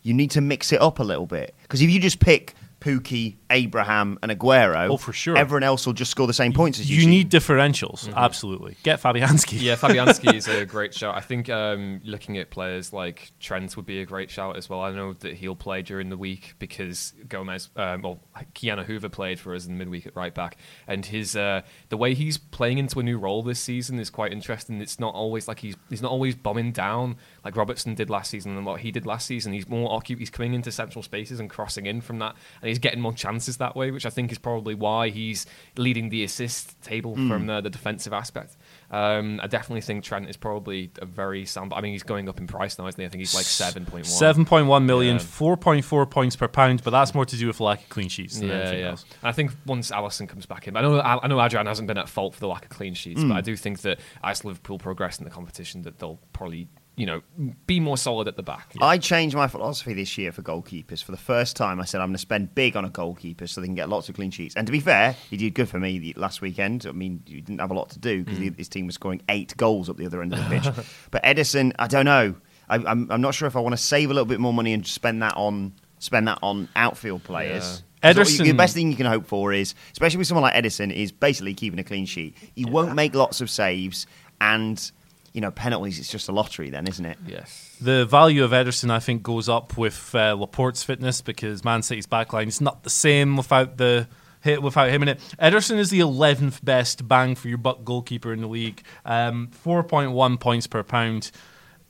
you 0.02 0.14
need 0.14 0.30
to 0.32 0.40
mix 0.40 0.72
it 0.72 0.80
up 0.80 1.00
a 1.00 1.02
little 1.02 1.26
bit 1.26 1.54
because 1.62 1.82
if 1.82 1.90
you 1.90 2.00
just 2.00 2.20
pick 2.20 2.54
Pukki, 2.88 3.36
Abraham, 3.50 4.18
and 4.22 4.32
Aguero, 4.32 4.88
Oh, 4.90 4.96
for 4.96 5.12
sure. 5.12 5.36
everyone 5.36 5.62
else 5.62 5.84
will 5.84 5.92
just 5.92 6.10
score 6.10 6.26
the 6.26 6.32
same 6.32 6.52
points 6.54 6.80
as 6.80 6.88
you. 6.88 6.96
You 6.96 7.02
see. 7.02 7.08
need 7.08 7.30
differentials, 7.30 8.12
absolutely. 8.14 8.76
Get 8.82 9.00
Fabianski. 9.00 9.60
Yeah, 9.60 9.76
Fabianski 9.76 10.32
is 10.34 10.48
a 10.48 10.64
great 10.74 10.94
shout. 10.94 11.14
I 11.14 11.20
think 11.20 11.50
um, 11.50 12.00
looking 12.04 12.38
at 12.38 12.50
players 12.50 12.92
like 12.92 13.32
Trent 13.40 13.76
would 13.76 13.84
be 13.86 14.00
a 14.00 14.06
great 14.06 14.30
shout 14.30 14.56
as 14.56 14.70
well. 14.70 14.80
I 14.80 14.92
know 14.92 15.12
that 15.14 15.34
he'll 15.34 15.56
play 15.56 15.82
during 15.82 16.08
the 16.08 16.16
week 16.16 16.54
because 16.58 17.12
Gomez, 17.28 17.68
um, 17.76 18.04
or 18.04 18.18
Keanu 18.54 18.84
Hoover 18.84 19.08
played 19.10 19.38
for 19.38 19.54
us 19.54 19.66
in 19.66 19.72
the 19.72 19.78
midweek 19.78 20.06
at 20.06 20.16
right 20.16 20.34
back, 20.34 20.56
and 20.86 21.04
his 21.04 21.36
uh, 21.36 21.60
the 21.90 21.96
way 21.98 22.14
he's 22.14 22.38
playing 22.38 22.78
into 22.78 23.00
a 23.00 23.02
new 23.02 23.18
role 23.18 23.42
this 23.42 23.60
season 23.60 23.98
is 23.98 24.08
quite 24.08 24.32
interesting. 24.32 24.80
It's 24.80 24.98
not 24.98 25.14
always 25.14 25.46
like 25.48 25.58
he's 25.60 25.76
he's 25.90 26.00
not 26.02 26.10
always 26.10 26.34
bombing 26.34 26.72
down 26.72 27.16
like 27.44 27.56
Robertson 27.56 27.94
did 27.94 28.08
last 28.08 28.30
season 28.30 28.56
and 28.56 28.64
what 28.64 28.80
he 28.80 28.90
did 28.90 29.04
last 29.06 29.26
season. 29.26 29.52
He's 29.52 29.68
more 29.68 29.92
occupied. 29.92 30.20
He's 30.20 30.30
coming 30.30 30.54
into 30.54 30.72
central 30.72 31.02
spaces 31.02 31.40
and 31.40 31.50
crossing 31.50 31.86
in 31.86 32.00
from 32.00 32.18
that, 32.20 32.34
and 32.62 32.68
he's 32.68 32.77
getting 32.78 33.00
more 33.00 33.12
chances 33.12 33.56
that 33.58 33.76
way, 33.76 33.90
which 33.90 34.06
I 34.06 34.10
think 34.10 34.32
is 34.32 34.38
probably 34.38 34.74
why 34.74 35.10
he's 35.10 35.46
leading 35.76 36.08
the 36.08 36.24
assist 36.24 36.80
table 36.82 37.14
from 37.14 37.46
the, 37.46 37.60
the 37.60 37.70
defensive 37.70 38.12
aspect. 38.12 38.56
Um, 38.90 39.38
I 39.42 39.46
definitely 39.48 39.82
think 39.82 40.02
Trent 40.04 40.28
is 40.30 40.36
probably 40.36 40.90
a 41.00 41.04
very 41.06 41.44
sound. 41.44 41.72
I 41.74 41.80
mean, 41.82 41.92
he's 41.92 42.02
going 42.02 42.28
up 42.28 42.38
in 42.40 42.46
price 42.46 42.78
now, 42.78 42.86
isn't 42.86 42.98
he? 43.00 43.04
I 43.04 43.08
think 43.10 43.20
he's 43.20 43.34
like 43.34 43.44
seven 43.44 43.84
point 43.84 44.04
one. 44.06 44.12
Seven 44.12 44.44
point 44.44 44.66
one 44.66 44.86
million, 44.86 45.16
Yeah. 45.16 45.22
four 45.22 45.56
point 45.56 45.84
four 45.84 46.06
points 46.06 46.36
per 46.36 46.48
pound, 46.48 46.82
but 46.84 46.90
that's 46.90 47.14
more 47.14 47.26
to 47.26 47.36
do 47.36 47.46
with 47.46 47.60
lack 47.60 47.82
of 47.82 47.88
clean 47.90 48.08
sheets 48.08 48.38
than 48.38 48.48
Yeah, 48.48 48.54
anything 48.54 48.80
yeah. 48.80 48.88
else. 48.90 49.04
And 49.22 49.28
I 49.28 49.32
think 49.32 49.50
once 49.66 49.90
Alisson 49.90 50.28
comes 50.28 50.46
back 50.46 50.68
in, 50.68 50.76
I 50.76 50.80
know 50.80 51.00
I 51.00 51.26
know 51.26 51.42
Adrian 51.42 51.66
hasn't 51.66 51.86
been 51.88 51.98
at 51.98 52.08
fault 52.08 52.34
for 52.34 52.40
the 52.40 52.48
lack 52.48 52.64
of 52.64 52.70
clean 52.70 52.94
sheets, 52.94 53.22
but 53.22 53.36
I 53.36 53.40
do 53.42 53.56
think 53.56 53.80
that 53.82 54.00
as 54.24 54.44
Liverpool 54.44 54.78
progress 54.78 55.18
in 55.18 55.24
the 55.24 55.30
competition, 55.30 55.82
that 55.82 55.98
they'll 55.98 56.18
probably 56.32 56.68
you 56.98 57.06
know 57.06 57.22
be 57.66 57.80
more 57.80 57.96
solid 57.96 58.28
at 58.28 58.36
the 58.36 58.42
back. 58.42 58.72
I 58.80 58.98
changed 58.98 59.34
my 59.36 59.46
philosophy 59.48 59.94
this 59.94 60.18
year 60.18 60.32
for 60.32 60.42
goalkeepers. 60.42 61.02
For 61.02 61.12
the 61.12 61.16
first 61.18 61.56
time, 61.56 61.80
I 61.80 61.84
said 61.84 62.00
I'm 62.00 62.08
going 62.08 62.14
to 62.16 62.18
spend 62.18 62.54
big 62.54 62.76
on 62.76 62.84
a 62.84 62.90
goalkeeper 62.90 63.46
so 63.46 63.60
they 63.60 63.66
can 63.68 63.74
get 63.74 63.88
lots 63.88 64.08
of 64.08 64.14
clean 64.16 64.30
sheets. 64.30 64.54
And 64.56 64.66
to 64.66 64.72
be 64.72 64.80
fair, 64.80 65.12
he 65.30 65.36
did 65.36 65.54
good 65.54 65.68
for 65.68 65.78
me 65.78 65.98
the- 65.98 66.14
last 66.16 66.40
weekend. 66.42 66.84
I 66.86 66.92
mean, 66.92 67.22
he 67.26 67.40
didn't 67.40 67.60
have 67.60 67.70
a 67.70 67.74
lot 67.74 67.90
to 67.90 67.98
do 67.98 68.24
because 68.24 68.38
Mm. 68.40 68.58
his 68.58 68.68
team 68.68 68.86
was 68.86 68.96
scoring 68.96 69.22
eight 69.28 69.56
goals 69.56 69.88
up 69.88 69.96
the 69.96 70.06
other 70.06 70.20
end 70.22 70.34
of 70.34 70.38
the 70.40 70.44
pitch. 70.60 70.68
but 71.10 71.22
Ederson, 71.22 71.72
I 71.78 71.86
don't 71.86 72.04
know. 72.04 72.34
I, 72.68 72.74
I'm, 72.76 73.10
I'm 73.10 73.20
not 73.22 73.34
sure 73.34 73.48
if 73.48 73.56
I 73.56 73.60
want 73.60 73.72
to 73.74 73.82
save 73.82 74.10
a 74.10 74.12
little 74.14 74.26
bit 74.26 74.40
more 74.40 74.52
money 74.52 74.72
and 74.74 74.86
spend 74.86 75.22
that 75.22 75.34
on 75.36 75.72
spend 76.00 76.28
that 76.28 76.38
on 76.42 76.68
outfield 76.76 77.24
players. 77.24 77.82
'Cause 78.02 78.16
what 78.16 78.30
you- 78.30 78.44
the 78.44 78.52
best 78.52 78.74
thing 78.74 78.88
you 78.90 78.96
can 78.96 79.06
hope 79.06 79.26
for 79.26 79.52
is, 79.52 79.74
especially 79.92 80.18
with 80.18 80.26
someone 80.28 80.42
like 80.42 80.54
Ederson, 80.54 80.92
is 80.92 81.10
basically 81.10 81.54
keeping 81.54 81.78
a 81.80 81.84
clean 81.84 82.06
sheet. 82.06 82.36
He 82.54 82.64
won't 82.64 82.94
make 82.94 83.14
lots 83.16 83.40
of 83.40 83.50
saves, 83.50 84.06
and 84.40 84.90
you 85.38 85.40
know 85.40 85.52
penalties. 85.52 86.00
It's 86.00 86.10
just 86.10 86.28
a 86.28 86.32
lottery, 86.32 86.68
then, 86.68 86.88
isn't 86.88 87.04
it? 87.04 87.16
Yes. 87.24 87.76
The 87.80 88.04
value 88.04 88.42
of 88.42 88.50
Ederson, 88.50 88.90
I 88.90 88.98
think, 88.98 89.22
goes 89.22 89.48
up 89.48 89.78
with 89.78 90.12
uh, 90.12 90.34
Laporte's 90.34 90.82
fitness 90.82 91.20
because 91.20 91.64
Man 91.64 91.82
City's 91.82 92.08
backline 92.08 92.48
is 92.48 92.60
not 92.60 92.82
the 92.82 92.90
same 92.90 93.36
without 93.36 93.76
the 93.76 94.08
hit 94.40 94.64
without 94.64 94.90
him 94.90 95.02
in 95.02 95.10
it. 95.10 95.20
Ederson 95.40 95.78
is 95.78 95.90
the 95.90 96.00
11th 96.00 96.64
best 96.64 97.06
bang 97.06 97.36
for 97.36 97.46
your 97.46 97.58
buck 97.58 97.84
goalkeeper 97.84 98.32
in 98.32 98.40
the 98.40 98.48
league, 98.48 98.82
um, 99.04 99.48
4.1 99.64 100.40
points 100.40 100.66
per 100.66 100.82
pound. 100.82 101.30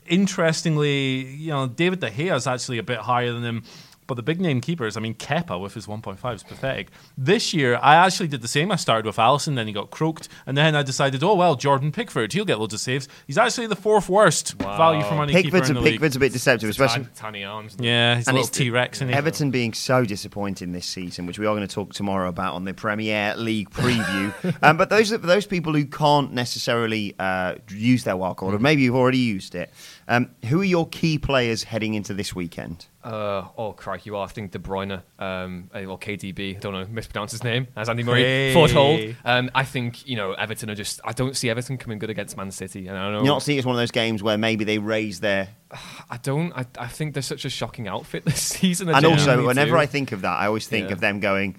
Interestingly, 0.07 1.25
you 1.25 1.49
know 1.49 1.67
David 1.67 2.01
De 2.01 2.11
Gea 2.11 2.37
is 2.37 2.47
actually 2.47 2.77
a 2.77 2.83
bit 2.83 2.99
higher 2.99 3.33
than 3.33 3.45
him. 3.45 3.65
But 4.09 4.15
the 4.15 4.23
big 4.23 4.41
name 4.41 4.63
keepers, 4.63 4.97
I 4.97 5.01
mean, 5.01 5.15
Kepa 5.15 5.61
with 5.61 5.75
his 5.75 5.87
1.5 5.87 6.35
is 6.35 6.43
pathetic. 6.43 6.89
This 7.19 7.53
year, 7.53 7.79
I 7.83 7.95
actually 7.95 8.29
did 8.29 8.41
the 8.41 8.49
same. 8.49 8.73
I 8.73 8.77
started 8.77 9.05
with 9.05 9.17
Alisson, 9.17 9.55
then 9.55 9.67
he 9.67 9.73
got 9.75 9.91
croaked, 9.91 10.29
and 10.47 10.57
then 10.57 10.75
I 10.75 10.83
decided, 10.83 11.23
oh 11.23 11.35
well, 11.35 11.55
Jordan 11.57 11.93
Pickford, 11.93 12.33
he'll 12.33 12.47
get 12.47 12.59
loads 12.59 12.73
of 12.73 12.81
saves. 12.81 13.07
He's 13.27 13.37
actually 13.37 13.67
the 13.67 13.77
fourth 13.77 14.09
worst 14.09 14.55
value 14.55 15.05
for 15.05 15.15
money 15.15 15.35
keeper 15.35 15.59
in 15.59 15.63
a, 15.63 15.67
the 15.75 15.81
league. 15.81 15.93
Pickford's 15.93 16.17
a 16.17 16.21
bit 16.21 16.33
deceptive, 16.33 16.71
especially. 16.71 17.05
Tiny, 17.05 17.15
tiny 17.15 17.45
arms. 17.45 17.77
Yeah, 17.79 18.17
he's 18.17 18.27
a 18.27 18.31
And 18.31 18.37
little 18.37 18.49
it's 18.49 18.57
T 18.57 18.71
Rex. 18.71 18.99
isn't? 18.99 19.11
Everton 19.11 19.51
being 19.51 19.75
so 19.75 20.07
disappointing 20.07 20.73
this 20.73 20.87
season, 20.87 21.27
which 21.27 21.39
we 21.39 21.45
are 21.45 21.55
going 21.55 21.69
to 21.69 21.75
talk 21.75 21.93
tomorrow 21.93 22.31
about 22.31 22.55
on 22.55 22.65
the 22.65 22.73
Premier 22.73 23.35
League 23.37 23.69
preview. 23.69 24.33
um, 24.63 24.79
but 24.79 24.89
those 24.89 25.11
those 25.11 25.47
people 25.47 25.75
who 25.75 25.85
can't 25.85 26.33
necessarily 26.33 27.15
uh, 27.19 27.57
use 27.69 28.05
their 28.05 28.17
wild 28.17 28.39
card, 28.39 28.55
or 28.55 28.59
maybe 28.59 28.81
you've 28.81 28.97
already 28.97 29.19
used 29.19 29.55
it, 29.55 29.71
um, 30.09 30.31
who 30.47 30.61
are 30.61 30.65
your 30.65 30.89
key 30.89 31.19
players 31.19 31.63
heading 31.65 31.95
into 31.95 32.15
this 32.15 32.35
weekend? 32.35 32.87
Uh, 33.05 33.45
oh, 33.57 33.73
crikey. 33.73 34.11
Well, 34.11 34.23
I 34.23 34.27
think 34.27 34.51
De 34.51 34.59
Bruyne, 34.59 35.03
um, 35.19 35.71
uh, 35.75 35.85
or 35.85 35.99
KDB, 35.99 36.57
I 36.57 36.59
don't 36.59 36.73
know, 36.73 36.87
mispronounce 36.91 37.31
his 37.33 37.45
name, 37.45 37.69
as 37.77 37.89
Andy 37.89 38.03
Murray 38.03 38.23
Hey. 38.23 38.53
foretold. 38.55 39.15
Um, 39.25 39.51
I 39.55 39.65
think, 39.65 40.07
you 40.07 40.17
know, 40.17 40.33
Everton 40.33 40.69
are 40.71 40.75
just, 40.75 41.01
I 41.05 41.13
don't 41.13 41.37
see 41.37 41.49
Everton 41.51 41.79
coming 41.79 41.99
good 41.99 42.11
against 42.11 42.37
Man 42.37 42.51
City. 42.51 42.89
And 42.89 42.99
I 42.99 43.11
know, 43.11 43.19
You're 43.19 43.27
not 43.27 43.43
seeing 43.43 43.57
it 43.57 43.61
as 43.61 43.67
one 43.67 43.77
of 43.77 43.81
those 43.81 43.91
games 43.93 44.23
where 44.23 44.37
maybe 44.37 44.65
they 44.65 44.79
raise 44.79 45.21
their. 45.21 45.49
I 46.11 46.17
don't, 46.23 46.53
I, 46.53 46.67
I 46.79 46.89
think 46.89 47.15
they're 47.15 47.23
such 47.23 47.45
a 47.45 47.51
shocking 47.51 47.87
outfit 47.87 48.25
this 48.25 48.43
season. 48.59 48.89
And 48.89 49.07
also, 49.07 49.47
whenever 49.47 49.73
do. 49.73 49.79
I 49.79 49.87
think 49.87 50.13
of 50.13 50.23
that, 50.23 50.37
I 50.39 50.47
always 50.47 50.67
think 50.67 50.89
Yeah. 50.89 50.95
of 50.95 51.01
them 51.01 51.21
going, 51.21 51.57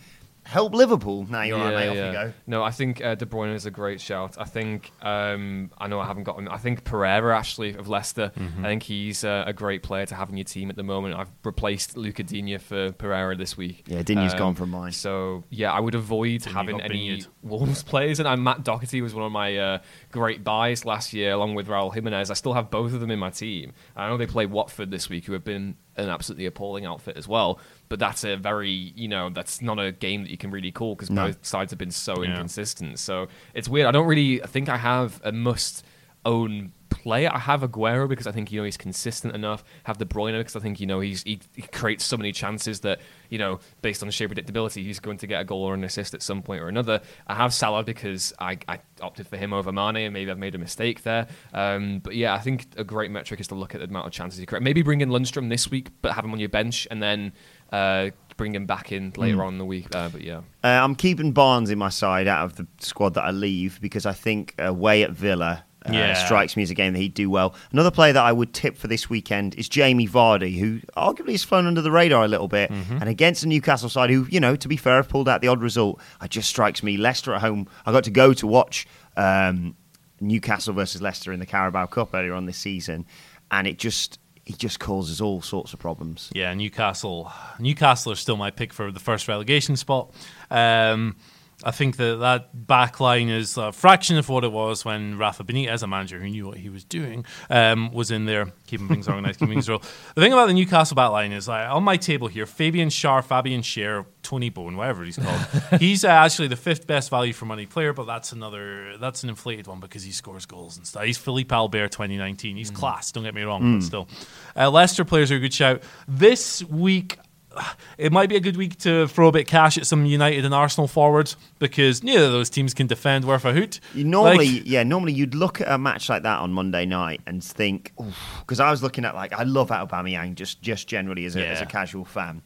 "Help 0.49 0.73
Liverpool!" 0.73 1.25
Now 1.29 1.43
you're 1.43 1.57
right, 1.57 1.73
mate. 1.73 1.89
Off 1.89 1.95
you 1.95 2.12
go. 2.12 2.33
No, 2.47 2.63
I 2.63 2.71
think 2.71 3.03
uh, 3.03 3.15
De 3.15 3.25
Bruyne 3.25 3.53
is 3.53 3.65
a 3.65 3.71
great 3.71 4.01
shout. 4.01 4.35
I 4.38 4.45
think 4.45 4.91
um, 5.01 5.71
I 5.77 5.88
know 5.88 5.99
I 5.99 6.05
haven't 6.05 6.23
got 6.23 6.38
him. 6.38 6.47
I 6.49 6.57
think 6.57 6.83
Pereira 6.83 7.38
actually 7.38 7.75
of 7.75 7.88
Leicester. 7.88 8.31
Mm-hmm. 8.35 8.65
I 8.65 8.67
think 8.69 8.83
he's 8.83 9.23
uh, 9.23 9.43
a 9.45 9.53
great 9.53 9.83
player 9.83 10.05
to 10.07 10.15
have 10.15 10.29
in 10.29 10.38
your 10.38 10.43
team 10.45 10.69
at 10.69 10.75
the 10.75 10.83
moment. 10.83 11.15
I've 11.15 11.31
replaced 11.43 11.95
Luca 11.97 12.23
Digne 12.23 12.57
for 12.57 12.91
Pereira 12.91 13.35
this 13.35 13.55
week. 13.55 13.83
Yeah, 13.88 14.01
Digne's 14.01 14.33
gone 14.33 14.55
from 14.55 14.71
mine. 14.71 14.91
So 14.91 15.43
yeah, 15.49 15.71
I 15.71 15.79
would 15.79 15.95
avoid 15.95 16.43
having 16.45 16.81
any 16.81 17.19
Binged. 17.19 17.27
Wolves 17.43 17.83
players. 17.91 18.19
And 18.19 18.27
uh, 18.27 18.35
Matt 18.35 18.63
Doherty 18.63 19.01
was 19.01 19.13
one 19.13 19.25
of 19.25 19.31
my 19.31 19.57
uh, 19.57 19.77
great 20.12 20.43
buys 20.43 20.86
last 20.86 21.13
year, 21.13 21.32
along 21.34 21.56
with 21.56 21.67
Raul 21.67 21.93
Jimenez. 21.93 22.32
I 22.32 22.34
still 22.34 22.54
have 22.54 22.69
both 22.72 22.93
of 22.93 23.00
them 23.00 23.12
in 23.12 23.19
my 23.19 23.30
team. 23.30 23.74
I 23.95 24.08
know 24.10 24.17
they 24.17 24.26
play 24.26 24.45
Watford 24.45 24.89
this 24.91 25.08
week, 25.10 25.26
who 25.26 25.34
have 25.34 25.43
been 25.43 25.76
an 25.98 26.10
absolutely 26.10 26.45
appalling 26.45 26.86
outfit 26.86 27.15
as 27.17 27.28
well. 27.28 27.60
But 27.89 28.00
that's 28.00 28.24
a 28.24 28.36
very, 28.36 28.72
you 28.72 29.08
know, 29.08 29.30
that's 29.30 29.62
not 29.62 29.78
a 29.80 29.91
game 29.91 30.24
that 30.24 30.32
you 30.32 30.38
can 30.38 30.50
really 30.52 30.72
call 30.72 30.95
because 30.95 31.10
No. 31.10 31.28
both 31.28 31.45
sides 31.45 31.72
have 31.72 31.78
been 31.78 31.91
so 31.91 32.24
Yeah. 32.24 32.32
inconsistent. 32.32 33.00
So 33.00 33.28
it's 33.54 33.69
weird. 33.69 33.86
I 33.88 33.91
don't 33.91 34.08
really 34.08 34.39
think 34.39 34.67
I 34.69 34.78
have 34.78 35.22
a 35.24 35.32
must 35.32 35.86
own 36.26 36.72
player. 36.89 37.30
I 37.34 37.39
have 37.39 37.62
Aguero 37.62 38.08
because 38.08 38.28
I 38.28 38.32
think 38.32 38.52
you 38.52 38.60
know 38.60 38.65
he's 38.65 38.78
consistent 38.78 39.36
enough. 39.36 39.63
Have 39.84 39.97
De 39.97 40.06
Bruyne 40.06 40.38
because 40.38 40.56
I 40.56 40.60
think 40.60 40.80
you 40.80 40.88
know 40.88 40.99
he's 40.99 41.23
he, 41.23 41.39
he 41.56 41.62
creates 41.63 42.04
so 42.04 42.17
many 42.17 42.32
chances 42.32 42.82
that 42.82 42.99
you 43.30 43.38
know 43.38 43.60
based 43.82 44.04
on 44.04 44.10
sheer 44.10 44.28
predictability 44.28 44.84
he's 44.84 44.99
going 44.99 45.17
to 45.17 45.28
get 45.28 45.41
a 45.41 45.43
goal 45.45 45.63
or 45.63 45.73
an 45.73 45.84
assist 45.84 46.13
at 46.13 46.21
some 46.21 46.41
point 46.41 46.62
or 46.62 46.67
another. 46.67 47.02
I 47.28 47.36
have 47.36 47.54
Salah 47.54 47.84
because 47.84 48.34
I, 48.39 48.58
I 48.67 48.80
opted 49.02 49.28
for 49.28 49.38
him 49.38 49.54
over 49.54 49.71
Mane 49.71 49.97
and 49.97 50.13
maybe 50.13 50.32
I've 50.32 50.38
made 50.38 50.56
a 50.56 50.60
mistake 50.60 51.04
there. 51.04 51.28
Um, 51.54 51.99
but 51.99 52.15
yeah, 52.15 52.34
I 52.34 52.39
think 52.39 52.67
a 52.78 52.84
great 52.84 53.12
metric 53.12 53.39
is 53.39 53.47
to 53.49 53.56
look 53.56 53.75
at 53.75 53.82
the 53.82 53.88
amount 53.88 54.08
of 54.08 54.12
chances 54.12 54.39
he 54.39 54.45
creates. 54.45 54.63
Maybe 54.63 54.82
bring 54.82 55.02
in 55.02 55.10
Lundstram 55.10 55.49
this 55.49 55.69
week, 55.69 55.89
but 56.02 56.13
have 56.13 56.25
him 56.25 56.32
on 56.34 56.39
your 56.39 56.49
bench 56.49 56.88
and 56.91 57.02
then. 57.02 57.34
Uh, 57.71 58.10
bring 58.36 58.56
him 58.56 58.65
back 58.65 58.91
in 58.91 59.13
later 59.17 59.43
on 59.43 59.54
in 59.54 59.58
the 59.60 59.65
week, 59.65 59.93
uh, 59.93 60.08
but 60.10 60.21
yeah, 60.21 60.38
Uh, 60.63 60.67
I'm 60.67 60.95
keeping 60.95 61.34
Barnes 61.34 61.69
in 61.69 61.78
my 61.78 61.89
side 61.89 62.25
out 62.25 62.45
of 62.45 62.56
the 62.56 62.65
squad 62.80 63.13
that 63.15 63.23
I 63.25 63.32
leave 63.32 63.80
because 63.82 64.06
I 64.08 64.13
think 64.13 64.56
away 64.58 65.04
at 65.04 65.12
Villa 65.12 65.65
uh, 65.88 65.92
Yeah. 65.94 66.13
strikes 66.26 66.56
me 66.58 66.63
as 66.63 66.70
a 66.72 66.74
game 66.74 66.94
that 66.94 67.00
he'd 67.00 67.13
do 67.13 67.30
well. 67.30 67.54
Another 67.72 67.92
player 67.92 68.13
that 68.13 68.24
I 68.24 68.32
would 68.32 68.54
tip 68.54 68.78
for 68.78 68.88
this 68.88 69.10
weekend 69.10 69.56
is 69.56 69.70
Jamie 69.70 70.08
Vardy, 70.08 70.58
who 70.60 70.80
arguably 70.98 71.32
has 71.32 71.44
flown 71.44 71.65
under 71.68 71.82
the 71.82 71.92
radar 71.92 72.24
a 72.26 72.28
little 72.28 72.48
bit. 72.48 72.70
And 72.70 73.08
against 73.08 73.42
the 73.42 73.48
Newcastle 73.48 73.89
side, 73.89 74.10
who, 74.10 74.28
you 74.30 74.39
know, 74.39 74.56
to 74.56 74.68
be 74.68 74.78
fair, 74.78 74.96
have 74.98 75.10
pulled 75.10 75.30
out 75.30 75.42
the 75.42 75.48
odd 75.48 75.62
result, 75.62 76.00
it 76.22 76.30
just 76.32 76.50
strikes 76.50 76.84
me. 76.84 76.98
Leicester 76.98 77.34
at 77.34 77.42
home, 77.42 77.68
I 77.86 77.92
got 77.92 78.04
to 78.06 78.12
go 78.12 78.34
to 78.34 78.46
watch 78.48 78.88
um, 79.18 79.76
Newcastle 80.20 80.74
versus 80.74 81.02
Leicester 81.02 81.32
in 81.32 81.39
the 81.39 81.46
Carabao 81.46 81.86
Cup 81.88 82.13
earlier 82.13 82.34
on 82.34 82.46
this 82.46 82.58
season, 82.58 83.06
and 83.52 83.68
it 83.68 83.78
just. 83.80 84.20
He 84.46 84.56
just 84.56 84.80
causes 84.80 85.22
all 85.22 85.44
sorts 85.44 85.74
of 85.74 85.80
problems. 85.80 86.32
Yeah, 86.34 86.52
Newcastle. 86.56 87.32
Newcastle 87.60 88.12
are 88.13 88.15
still 88.15 88.36
my 88.36 88.50
pick 88.50 88.74
for 88.74 88.92
the 88.92 89.00
first 89.00 89.28
relegation 89.28 89.76
spot. 89.76 90.12
Um, 90.50 91.18
I 91.63 91.72
think 91.72 91.98
that 91.98 92.19
that 92.19 92.67
back 92.67 93.00
line 93.00 93.28
is 93.28 93.58
a 93.58 93.72
fraction 93.72 94.17
of 94.17 94.30
what 94.30 94.43
it 94.43 94.52
was 94.52 94.86
when 94.86 95.17
Rafa 95.17 95.43
Benitez, 95.43 95.84
a 95.84 95.88
manager 95.88 96.19
who 96.19 96.30
knew 96.30 96.48
what 96.48 96.58
he 96.58 96.69
was 96.69 96.86
doing, 96.86 97.26
um, 97.50 97.91
was 97.91 98.12
in 98.12 98.26
there 98.26 98.54
keeping 98.67 98.88
things 98.88 99.08
organised, 99.10 99.39
keeping 99.39 99.56
things 99.56 99.67
roll. 99.67 99.82
The 100.15 100.22
thing 100.22 100.34
about 100.34 100.48
the 100.48 100.54
Newcastle 100.54 100.95
back 100.95 101.12
line 101.12 101.32
is 101.32 101.48
like, 101.48 101.69
on 101.69 101.84
my 101.84 101.98
table 101.98 102.28
here, 102.28 102.45
Fabian 102.45 102.89
Schär, 102.89 103.24
Fabian 103.24 103.62
Schär, 103.62 104.06
Tony 104.24 104.50
Bone, 104.50 104.76
whatever 104.78 105.04
he's 105.04 105.17
called. 105.17 105.41
he's 105.80 106.04
uh, 106.04 106.10
actually 106.10 106.48
the 106.48 106.56
fifth 106.56 106.88
best 106.88 107.10
value 107.10 107.34
for 107.34 107.45
money 107.45 107.65
player, 107.65 107.93
but 107.93 108.06
that's 108.06 108.32
another 108.32 108.98
that's 108.98 109.24
an 109.24 109.30
inflated 109.30 109.67
one 109.67 109.80
because 109.80 110.04
he 110.04 110.12
scores 110.12 110.45
goals 110.45 110.78
and 110.78 110.86
stuff. 110.86 111.04
He's 111.04 111.17
Philippe 111.17 111.54
Albert 111.54 111.91
2019. 111.91 112.56
He's 112.58 112.72
class, 112.72 113.12
don't 113.12 113.24
get 113.24 113.34
me 113.34 113.43
wrong, 113.43 113.80
but 113.80 113.86
still. 113.86 114.08
Uh, 114.56 114.69
Leicester 114.69 115.06
players 115.06 115.32
are 115.32 115.36
a 115.36 115.39
good 115.39 115.54
shout. 115.54 115.84
This 116.08 116.63
week, 116.63 117.17
it 117.97 118.12
might 118.12 118.29
be 118.29 118.35
a 118.35 118.39
good 118.39 118.57
week 118.57 118.77
to 118.79 119.07
throw 119.07 119.27
a 119.27 119.31
bit 119.31 119.41
of 119.41 119.47
cash 119.47 119.77
at 119.77 119.85
some 119.88 120.05
United 120.05 120.45
and 120.45 120.53
Arsenal 120.53 120.88
forwards 120.88 121.35
because 121.59 122.03
neither 122.03 122.25
of 122.25 122.31
those 122.31 122.49
teams 122.49 122.73
can 122.73 122.88
defend 122.88 123.25
worth 123.25 123.45
a 123.45 123.53
hoot. 123.53 123.79
You 123.93 124.03
normally, 124.03 124.59
Like- 124.59 124.62
yeah, 124.65 124.83
normally 124.83 125.13
you'd 125.13 125.35
look 125.35 125.62
at 125.62 125.67
a 125.69 125.77
match 125.77 126.09
like 126.09 126.23
that 126.23 126.39
on 126.39 126.51
Monday 126.53 126.85
night 126.85 127.21
and 127.27 127.43
think, 127.43 127.93
because 128.41 128.59
I 128.59 128.69
was 128.71 128.83
looking 128.83 129.05
at 129.05 129.15
like 129.15 129.33
I 129.33 129.43
love 129.43 129.69
Aubameyang 129.69 130.35
just 130.35 130.62
just 130.62 130.88
generally 130.88 131.25
as 131.25 131.35
a, 131.35 131.39
as 131.47 131.62
a 131.62 131.65
casual 131.65 132.05
fan, 132.05 132.41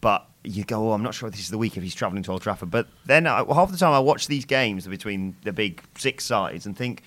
but 0.00 0.26
you 0.44 0.62
go, 0.64 0.90
oh, 0.90 0.92
I'm 0.92 1.02
not 1.02 1.14
sure 1.14 1.28
if 1.28 1.34
this 1.34 1.44
is 1.44 1.50
the 1.50 1.58
week 1.58 1.76
if 1.76 1.82
he's 1.82 1.94
travelling 1.94 2.22
to 2.24 2.32
Old 2.32 2.42
Trafford. 2.42 2.70
But 2.70 2.86
then 3.06 3.26
I, 3.26 3.42
half 3.52 3.70
the 3.70 3.78
time 3.78 3.92
I 3.92 3.98
watch 3.98 4.26
these 4.26 4.44
games 4.44 4.86
between 4.86 5.36
the 5.42 5.52
big 5.52 5.82
six 5.96 6.24
sides 6.24 6.66
and 6.66 6.76
think. 6.76 7.02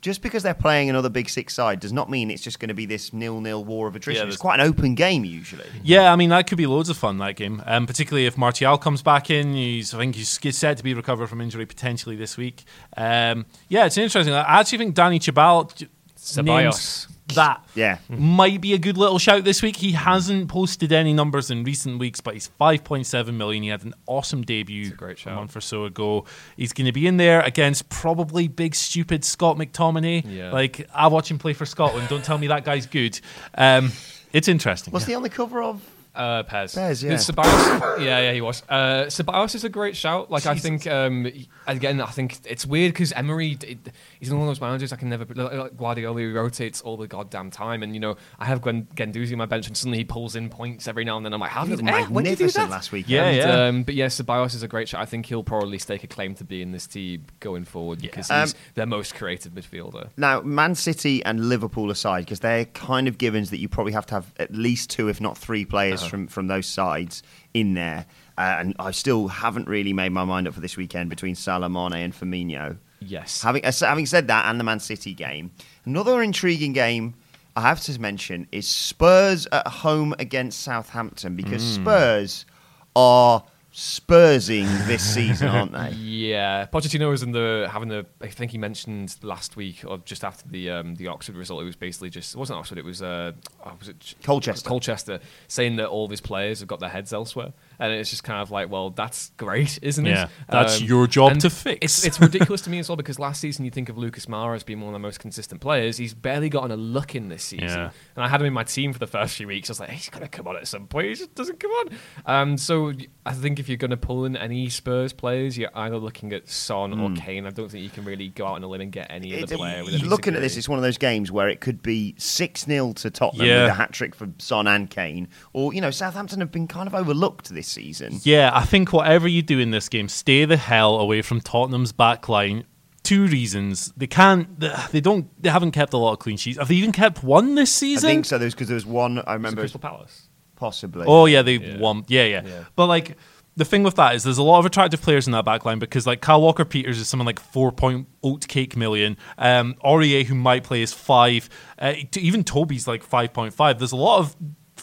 Just 0.00 0.22
because 0.22 0.42
they're 0.42 0.54
playing 0.54 0.88
another 0.88 1.10
big 1.10 1.28
six 1.28 1.54
side 1.54 1.78
does 1.78 1.92
not 1.92 2.08
mean 2.08 2.30
it's 2.30 2.42
just 2.42 2.58
going 2.58 2.68
to 2.68 2.74
be 2.74 2.86
this 2.86 3.12
nil-nil 3.12 3.64
war 3.64 3.86
of 3.86 3.94
attrition. 3.94 4.22
Yeah, 4.22 4.28
it's 4.28 4.38
quite 4.38 4.58
an 4.58 4.66
open 4.66 4.94
game 4.94 5.24
usually. 5.26 5.66
Yeah, 5.82 6.10
I 6.12 6.16
mean 6.16 6.30
that 6.30 6.46
could 6.46 6.56
be 6.58 6.66
loads 6.66 6.88
of 6.88 6.96
fun 6.96 7.18
that 7.18 7.36
game, 7.36 7.62
um, 7.66 7.86
particularly 7.86 8.26
if 8.26 8.38
Martial 8.38 8.78
comes 8.78 9.02
back 9.02 9.30
in. 9.30 9.52
He's 9.54 9.92
I 9.92 9.98
think 9.98 10.14
he's 10.14 10.38
set 10.56 10.78
to 10.78 10.82
be 10.82 10.94
recovered 10.94 11.26
from 11.26 11.40
injury 11.40 11.66
potentially 11.66 12.16
this 12.16 12.36
week. 12.36 12.64
Um, 12.96 13.44
yeah, 13.68 13.84
it's 13.86 13.98
interesting. 13.98 14.32
I 14.32 14.60
actually 14.60 14.78
think 14.78 14.94
Danny 14.94 15.18
Chabal 15.18 15.74
j- 15.74 15.88
Ceballos. 16.16 16.44
names 16.44 17.08
that 17.34 17.64
Yeah. 17.74 17.98
might 18.08 18.60
be 18.60 18.72
a 18.74 18.78
good 18.78 18.96
little 18.96 19.18
shout 19.18 19.44
this 19.44 19.62
week. 19.62 19.76
He 19.76 19.92
hasn't 19.92 20.48
posted 20.48 20.92
any 20.92 21.12
numbers 21.12 21.50
in 21.50 21.64
recent 21.64 21.98
weeks, 21.98 22.20
but 22.20 22.34
he's 22.34 22.50
5.7 22.60 23.36
million. 23.36 23.62
He 23.62 23.68
had 23.68 23.84
an 23.84 23.94
awesome 24.06 24.42
debut 24.42 24.88
a 24.88 24.94
great 24.94 25.24
a 25.26 25.30
month 25.34 25.56
or 25.56 25.60
so 25.60 25.84
ago. 25.84 26.24
He's 26.56 26.72
going 26.72 26.86
to 26.86 26.92
be 26.92 27.06
in 27.06 27.16
there 27.16 27.40
against 27.42 27.88
probably 27.88 28.48
big 28.48 28.74
stupid 28.74 29.24
Scott 29.24 29.56
McTominay. 29.56 30.24
Yeah. 30.26 30.52
Like 30.52 30.88
I 30.94 31.06
watch 31.08 31.30
him 31.30 31.38
play 31.38 31.52
for 31.52 31.66
Scotland. 31.66 32.08
Don't 32.08 32.24
tell 32.24 32.38
me 32.38 32.46
that 32.48 32.64
guy's 32.64 32.86
good. 32.86 33.20
Um, 33.54 33.92
it's 34.32 34.48
interesting. 34.48 34.92
Was 34.92 35.06
he 35.06 35.14
on 35.14 35.22
the 35.22 35.28
cover 35.30 35.62
of? 35.62 35.82
Uh, 36.12 36.42
Pez. 36.42 36.76
Pez, 36.76 37.04
yeah. 37.04 37.12
It's 37.12 37.30
Ceballos, 37.30 38.00
yeah, 38.04 38.18
yeah, 38.20 38.32
he 38.32 38.40
was. 38.40 38.64
Uh, 38.68 39.04
Ceballos 39.06 39.54
is 39.54 39.62
a 39.62 39.68
great 39.68 39.96
shout. 39.96 40.28
Like, 40.28 40.44
I 40.44 40.56
think, 40.56 40.84
um, 40.88 41.24
he- 41.24 41.48
again, 41.68 42.00
I 42.00 42.06
think 42.10 42.38
it's 42.44 42.66
weird 42.66 42.92
because 42.92 43.12
Emery, 43.12 43.56
it, 43.62 43.78
he's 44.20 44.30
one 44.30 44.40
of 44.42 44.46
those 44.46 44.60
managers 44.60 44.92
I 44.92 44.96
can 44.96 45.08
never, 45.08 45.24
like 45.34 45.52
like 45.52 45.76
Guardiola, 45.76 46.20
who 46.20 46.32
rotates 46.32 46.80
all 46.82 46.96
the 46.96 47.08
goddamn 47.08 47.50
time. 47.50 47.82
And, 47.82 47.94
you 47.94 48.00
know, 48.00 48.16
I 48.38 48.44
have 48.44 48.60
Gwen, 48.62 48.86
Guendouzi 48.94 49.32
on 49.32 49.38
my 49.38 49.46
bench 49.46 49.66
and 49.66 49.76
suddenly 49.76 49.98
he 49.98 50.04
pulls 50.04 50.36
in 50.36 50.48
points 50.50 50.86
every 50.86 51.04
now 51.04 51.16
and 51.16 51.26
then. 51.26 51.32
I'm 51.34 51.40
like, 51.40 51.50
how 51.50 51.64
He 51.64 51.74
did 51.74 51.82
was 51.82 51.90
eh, 51.92 52.04
when 52.06 52.24
did 52.24 52.30
you 52.30 52.36
do 52.36 52.42
magnificent 52.44 52.68
that? 52.68 52.70
last 52.70 52.92
week. 52.92 53.06
Yeah, 53.08 53.24
And, 53.24 53.36
yeah. 53.36 53.66
Um, 53.66 53.82
but 53.82 53.94
yeah, 53.94 54.06
Ceballos 54.06 54.54
is 54.54 54.62
a 54.62 54.68
great 54.68 54.88
shot. 54.88 55.00
I 55.00 55.06
think 55.06 55.26
he'll 55.26 55.42
probably 55.42 55.78
stake 55.78 56.04
a 56.04 56.06
claim 56.06 56.34
to 56.36 56.44
be 56.44 56.62
in 56.62 56.70
this 56.72 56.86
team 56.86 57.24
going 57.40 57.64
forward 57.64 58.00
because 58.00 58.30
Um, 58.30 58.42
he's 58.42 58.54
their 58.74 58.86
most 58.86 59.14
creative 59.14 59.52
midfielder. 59.52 60.10
Now, 60.16 60.40
Man 60.42 60.74
City 60.74 61.24
and 61.24 61.48
Liverpool 61.48 61.90
aside, 61.90 62.26
because 62.26 62.40
they're 62.40 62.66
kind 62.66 63.08
of 63.08 63.18
givens 63.18 63.50
that 63.50 63.58
you 63.58 63.68
probably 63.68 63.92
have 63.92 64.06
to 64.06 64.14
have 64.14 64.32
at 64.38 64.52
least 64.54 64.90
two, 64.90 65.08
if 65.08 65.20
not 65.20 65.36
three, 65.38 65.64
players 65.64 66.04
from, 66.04 66.26
from 66.26 66.46
those 66.46 66.66
sides 66.66 67.22
in 67.54 67.74
there. 67.74 68.06
Uh, 68.38 68.56
and 68.60 68.74
I 68.78 68.90
still 68.92 69.28
haven't 69.28 69.68
really 69.68 69.92
made 69.92 70.12
my 70.12 70.24
mind 70.24 70.48
up 70.48 70.54
for 70.54 70.60
this 70.60 70.76
weekend 70.76 71.10
between 71.10 71.34
Salah, 71.34 71.68
Mane, 71.68 71.92
and 71.94 72.14
Firmino. 72.14 72.78
Yes. 73.00 73.42
Having 73.42 73.64
uh, 73.64 73.72
having 73.80 74.06
said 74.06 74.28
that, 74.28 74.46
and 74.50 74.60
the 74.60 74.64
Man 74.64 74.80
City 74.80 75.14
game, 75.14 75.50
another 75.84 76.22
intriguing 76.22 76.72
game 76.72 77.14
I 77.56 77.62
have 77.62 77.80
to 77.80 78.00
mention 78.00 78.46
is 78.52 78.68
Spurs 78.68 79.46
at 79.50 79.66
home 79.66 80.14
against 80.18 80.60
Southampton 80.60 81.36
because 81.36 81.62
Spurs 81.62 82.46
are 82.94 83.42
Spursing 83.72 84.66
this 84.88 85.02
season, 85.02 85.46
aren't 85.48 85.72
they? 85.72 85.90
Yeah, 86.20 86.66
Pochettino 86.66 87.08
was 87.08 87.22
in 87.22 87.30
the 87.30 87.68
having 87.70 87.88
the. 87.88 88.04
I 88.20 88.26
think 88.26 88.50
he 88.50 88.58
mentioned 88.58 89.16
last 89.22 89.56
week 89.56 89.84
or 89.86 89.98
just 89.98 90.24
after 90.24 90.48
the 90.48 90.70
um, 90.70 90.96
the 90.96 91.06
Oxford 91.06 91.36
result. 91.36 91.62
It 91.62 91.66
was 91.66 91.76
basically 91.76 92.10
just 92.10 92.34
it 92.34 92.38
wasn't 92.38 92.58
Oxford. 92.58 92.78
It 92.78 92.84
was 92.84 93.00
uh, 93.00 93.32
oh, 93.64 93.72
was 93.78 93.88
it 93.88 94.14
Colchester. 94.24 94.68
Colchester 94.68 95.20
saying 95.46 95.76
that 95.76 95.88
all 95.88 96.04
of 96.04 96.10
his 96.10 96.20
players 96.20 96.58
have 96.60 96.68
got 96.68 96.80
their 96.80 96.88
heads 96.88 97.12
elsewhere, 97.12 97.52
and 97.80 97.92
it's 97.92 98.10
just 98.10 98.22
kind 98.22 98.40
of 98.40 98.50
like, 98.50 98.70
well, 98.70 98.90
that's 98.90 99.30
great, 99.36 99.78
isn't 99.82 100.04
Yeah, 100.04 100.24
it? 100.24 100.30
that's 100.48 100.80
your 100.80 101.06
job 101.06 101.38
to 101.40 101.50
fix. 101.50 101.78
It's, 101.82 102.04
it's 102.06 102.20
ridiculous 102.20 102.60
to 102.62 102.70
me 102.70 102.78
as 102.78 102.88
well 102.88 102.96
because 102.96 103.18
last 103.18 103.40
season 103.40 103.64
you 103.64 103.70
think 103.70 103.88
of 103.88 103.98
Lucas 103.98 104.26
Moura 104.26 104.54
as 104.54 104.62
being 104.62 104.80
one 104.80 104.88
of 104.88 104.92
the 104.92 104.98
most 105.00 105.18
consistent 105.20 105.60
players. 105.60 105.96
He's 105.96 106.14
barely 106.14 106.48
gotten 106.48 106.70
a 106.70 106.76
look 106.76 107.14
in 107.14 107.28
this 107.28 107.42
season, 107.42 107.68
Yeah. 107.68 107.90
and 108.16 108.24
I 108.24 108.28
had 108.28 108.40
him 108.40 108.46
in 108.46 108.52
my 108.52 108.64
team 108.64 108.92
for 108.92 108.98
the 108.98 109.06
first 109.06 109.36
few 109.36 109.46
weeks. 109.48 109.68
I 109.68 109.72
was 109.72 109.80
like, 109.80 109.90
he's 109.90 110.08
gonna 110.08 110.28
come 110.28 110.46
on 110.46 110.56
at 110.56 110.68
some 110.68 110.86
point. 110.86 111.08
He 111.08 111.14
just 111.14 111.34
doesn't 111.34 111.58
come 111.58 111.70
on. 111.72 111.88
Um, 112.26 112.56
so 112.58 112.92
I 113.26 113.32
think 113.32 113.58
if 113.58 113.68
you're 113.68 113.78
gonna 113.78 113.96
pull 113.96 114.24
in 114.26 114.36
any 114.36 114.68
Spurs 114.68 115.12
players, 115.12 115.56
you're 115.58 115.70
either 115.74 115.96
looking 115.96 116.32
at 116.32 116.48
Son 116.48 117.00
or 117.00 117.10
Kane. 117.16 117.46
I 117.46 117.50
don't 117.50 117.70
think 117.70 117.82
you 117.82 117.90
can 117.90 118.04
really 118.04 118.28
go 118.28 118.46
out 118.46 118.54
on 118.56 118.62
a 118.64 118.68
limb 118.68 118.82
and 118.82 118.92
get 118.92 119.06
any 119.10 119.28
It's- 119.32 119.44
other 119.44 119.56
player. 119.56 119.84
With 119.84 120.02
looking 120.02 120.34
at 120.34 120.40
this, 120.42 120.56
it's 120.56 120.68
one 120.68 120.78
of 120.78 120.82
those 120.82 120.98
games 120.98 121.32
where 121.32 121.48
it 121.48 121.60
could 121.60 121.82
be 121.82 122.14
6 122.18 122.64
0 122.64 122.92
to 122.94 123.10
Tottenham 123.10 123.46
Yeah. 123.46 123.62
with 123.62 123.70
a 123.70 123.74
hat 123.74 123.92
trick 123.92 124.14
for 124.14 124.28
Son 124.38 124.66
and 124.66 124.90
Kane. 124.90 125.28
Or, 125.52 125.72
you 125.72 125.80
know, 125.80 125.90
Southampton 125.90 126.40
have 126.40 126.52
been 126.52 126.66
kind 126.68 126.86
of 126.86 126.94
overlooked 126.94 127.48
this 127.48 127.69
season. 127.70 128.20
Yeah, 128.22 128.50
I 128.52 128.64
think 128.64 128.92
whatever 128.92 129.26
you 129.28 129.42
do 129.42 129.58
in 129.58 129.70
this 129.70 129.88
game, 129.88 130.08
stay 130.08 130.44
the 130.44 130.56
hell 130.56 130.98
away 130.98 131.22
from 131.22 131.40
Tottenham's 131.40 131.92
back 131.92 132.28
line. 132.28 132.64
Two 133.02 133.26
reasons: 133.26 133.92
they 133.96 134.06
can't, 134.06 134.60
they 134.92 135.00
don't, 135.00 135.26
they 135.42 135.48
haven't 135.48 135.70
kept 135.72 135.92
a 135.94 135.96
lot 135.96 136.12
of 136.12 136.18
clean 136.18 136.36
sheets. 136.36 136.58
Have 136.58 136.68
they 136.68 136.74
even 136.74 136.92
kept 136.92 137.22
one 137.24 137.54
this 137.54 137.72
season? 137.74 138.08
I 138.08 138.12
think 138.12 138.26
so, 138.26 138.36
There's 138.38 138.54
because 138.54 138.68
there 138.68 138.74
was 138.74 138.84
one, 138.86 139.18
I 139.18 139.20
Was 139.20 139.26
it 139.26 139.32
remember, 139.32 139.62
Crystal 139.62 139.80
Palace. 139.80 140.28
possibly. 140.56 141.06
Oh 141.08 141.24
yeah, 141.26 141.42
they 141.42 141.54
Yeah. 141.56 141.78
won. 141.78 142.04
Yeah, 142.08 142.24
yeah, 142.24 142.42
Yeah. 142.44 142.64
But 142.76 142.86
like 142.86 143.16
the 143.56 143.64
thing 143.64 143.82
with 143.82 143.96
that 143.96 144.14
is, 144.14 144.22
there's 144.22 144.38
a 144.38 144.42
lot 144.42 144.58
of 144.60 144.66
attractive 144.66 145.00
players 145.02 145.26
in 145.26 145.32
that 145.32 145.44
back 145.44 145.64
line 145.64 145.78
because 145.78 146.06
like 146.06 146.20
Kyle 146.20 146.40
Walker 146.40 146.64
Peters 146.64 146.98
is 147.00 147.08
someone 147.08 147.26
like 147.26 147.40
four 147.40 147.72
point 147.72 148.06
oat 148.22 148.46
cake 148.48 148.76
million. 148.76 149.16
Um, 149.38 149.74
Aurier 149.84 150.24
who 150.26 150.34
might 150.34 150.62
play 150.62 150.82
is 150.82 150.92
five. 150.92 151.48
Uh, 151.78 151.94
even 152.16 152.44
Toby's 152.44 152.86
like 152.86 153.02
five 153.02 153.32
point 153.32 153.54
five. 153.54 153.78
There's 153.78 153.92
a 153.92 153.96
lot 153.96 154.18
of 154.18 154.36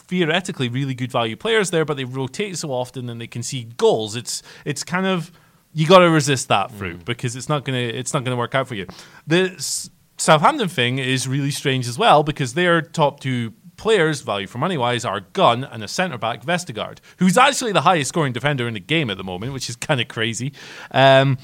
theoretically 0.08 0.68
really 0.68 0.94
good 0.94 1.12
value 1.12 1.36
players 1.36 1.70
there, 1.70 1.84
but 1.84 1.96
they 1.96 2.04
rotate 2.04 2.56
so 2.58 2.70
often 2.72 3.08
and 3.08 3.20
they 3.20 3.26
concede 3.26 3.76
goals. 3.76 4.16
It's 4.16 4.42
it's 4.64 4.82
kind 4.82 5.06
of 5.06 5.30
you 5.72 5.86
got 5.86 5.98
to 5.98 6.10
resist 6.10 6.48
that 6.48 6.72
fruit 6.72 7.04
because 7.04 7.36
it's 7.36 7.48
not 7.48 7.64
gonna 7.64 7.78
it's 7.78 8.12
not 8.12 8.24
gonna 8.24 8.36
work 8.36 8.54
out 8.54 8.66
for 8.66 8.74
you. 8.74 8.86
The 9.26 9.52
S- 9.52 9.90
Southampton 10.16 10.68
thing 10.68 10.98
is 10.98 11.28
really 11.28 11.52
strange 11.52 11.86
as 11.86 11.96
well 11.96 12.22
because 12.24 12.54
their 12.54 12.82
top 12.82 13.20
two 13.20 13.52
players, 13.76 14.22
value 14.22 14.48
for 14.48 14.58
money 14.58 14.76
wise, 14.76 15.04
are 15.04 15.20
Gunn 15.20 15.62
and 15.62 15.84
a 15.84 15.88
centre 15.88 16.18
back 16.18 16.44
Vestergaard, 16.44 16.98
who's 17.18 17.38
actually 17.38 17.70
the 17.72 17.82
highest 17.82 18.08
scoring 18.08 18.32
defender 18.32 18.66
in 18.66 18.74
the 18.74 18.80
game 18.80 19.08
at 19.08 19.16
the 19.16 19.22
moment, 19.22 19.52
which 19.52 19.68
is 19.68 19.76
kind 19.76 20.00
of 20.00 20.08
crazy. 20.08 20.52
Um, 20.90 21.38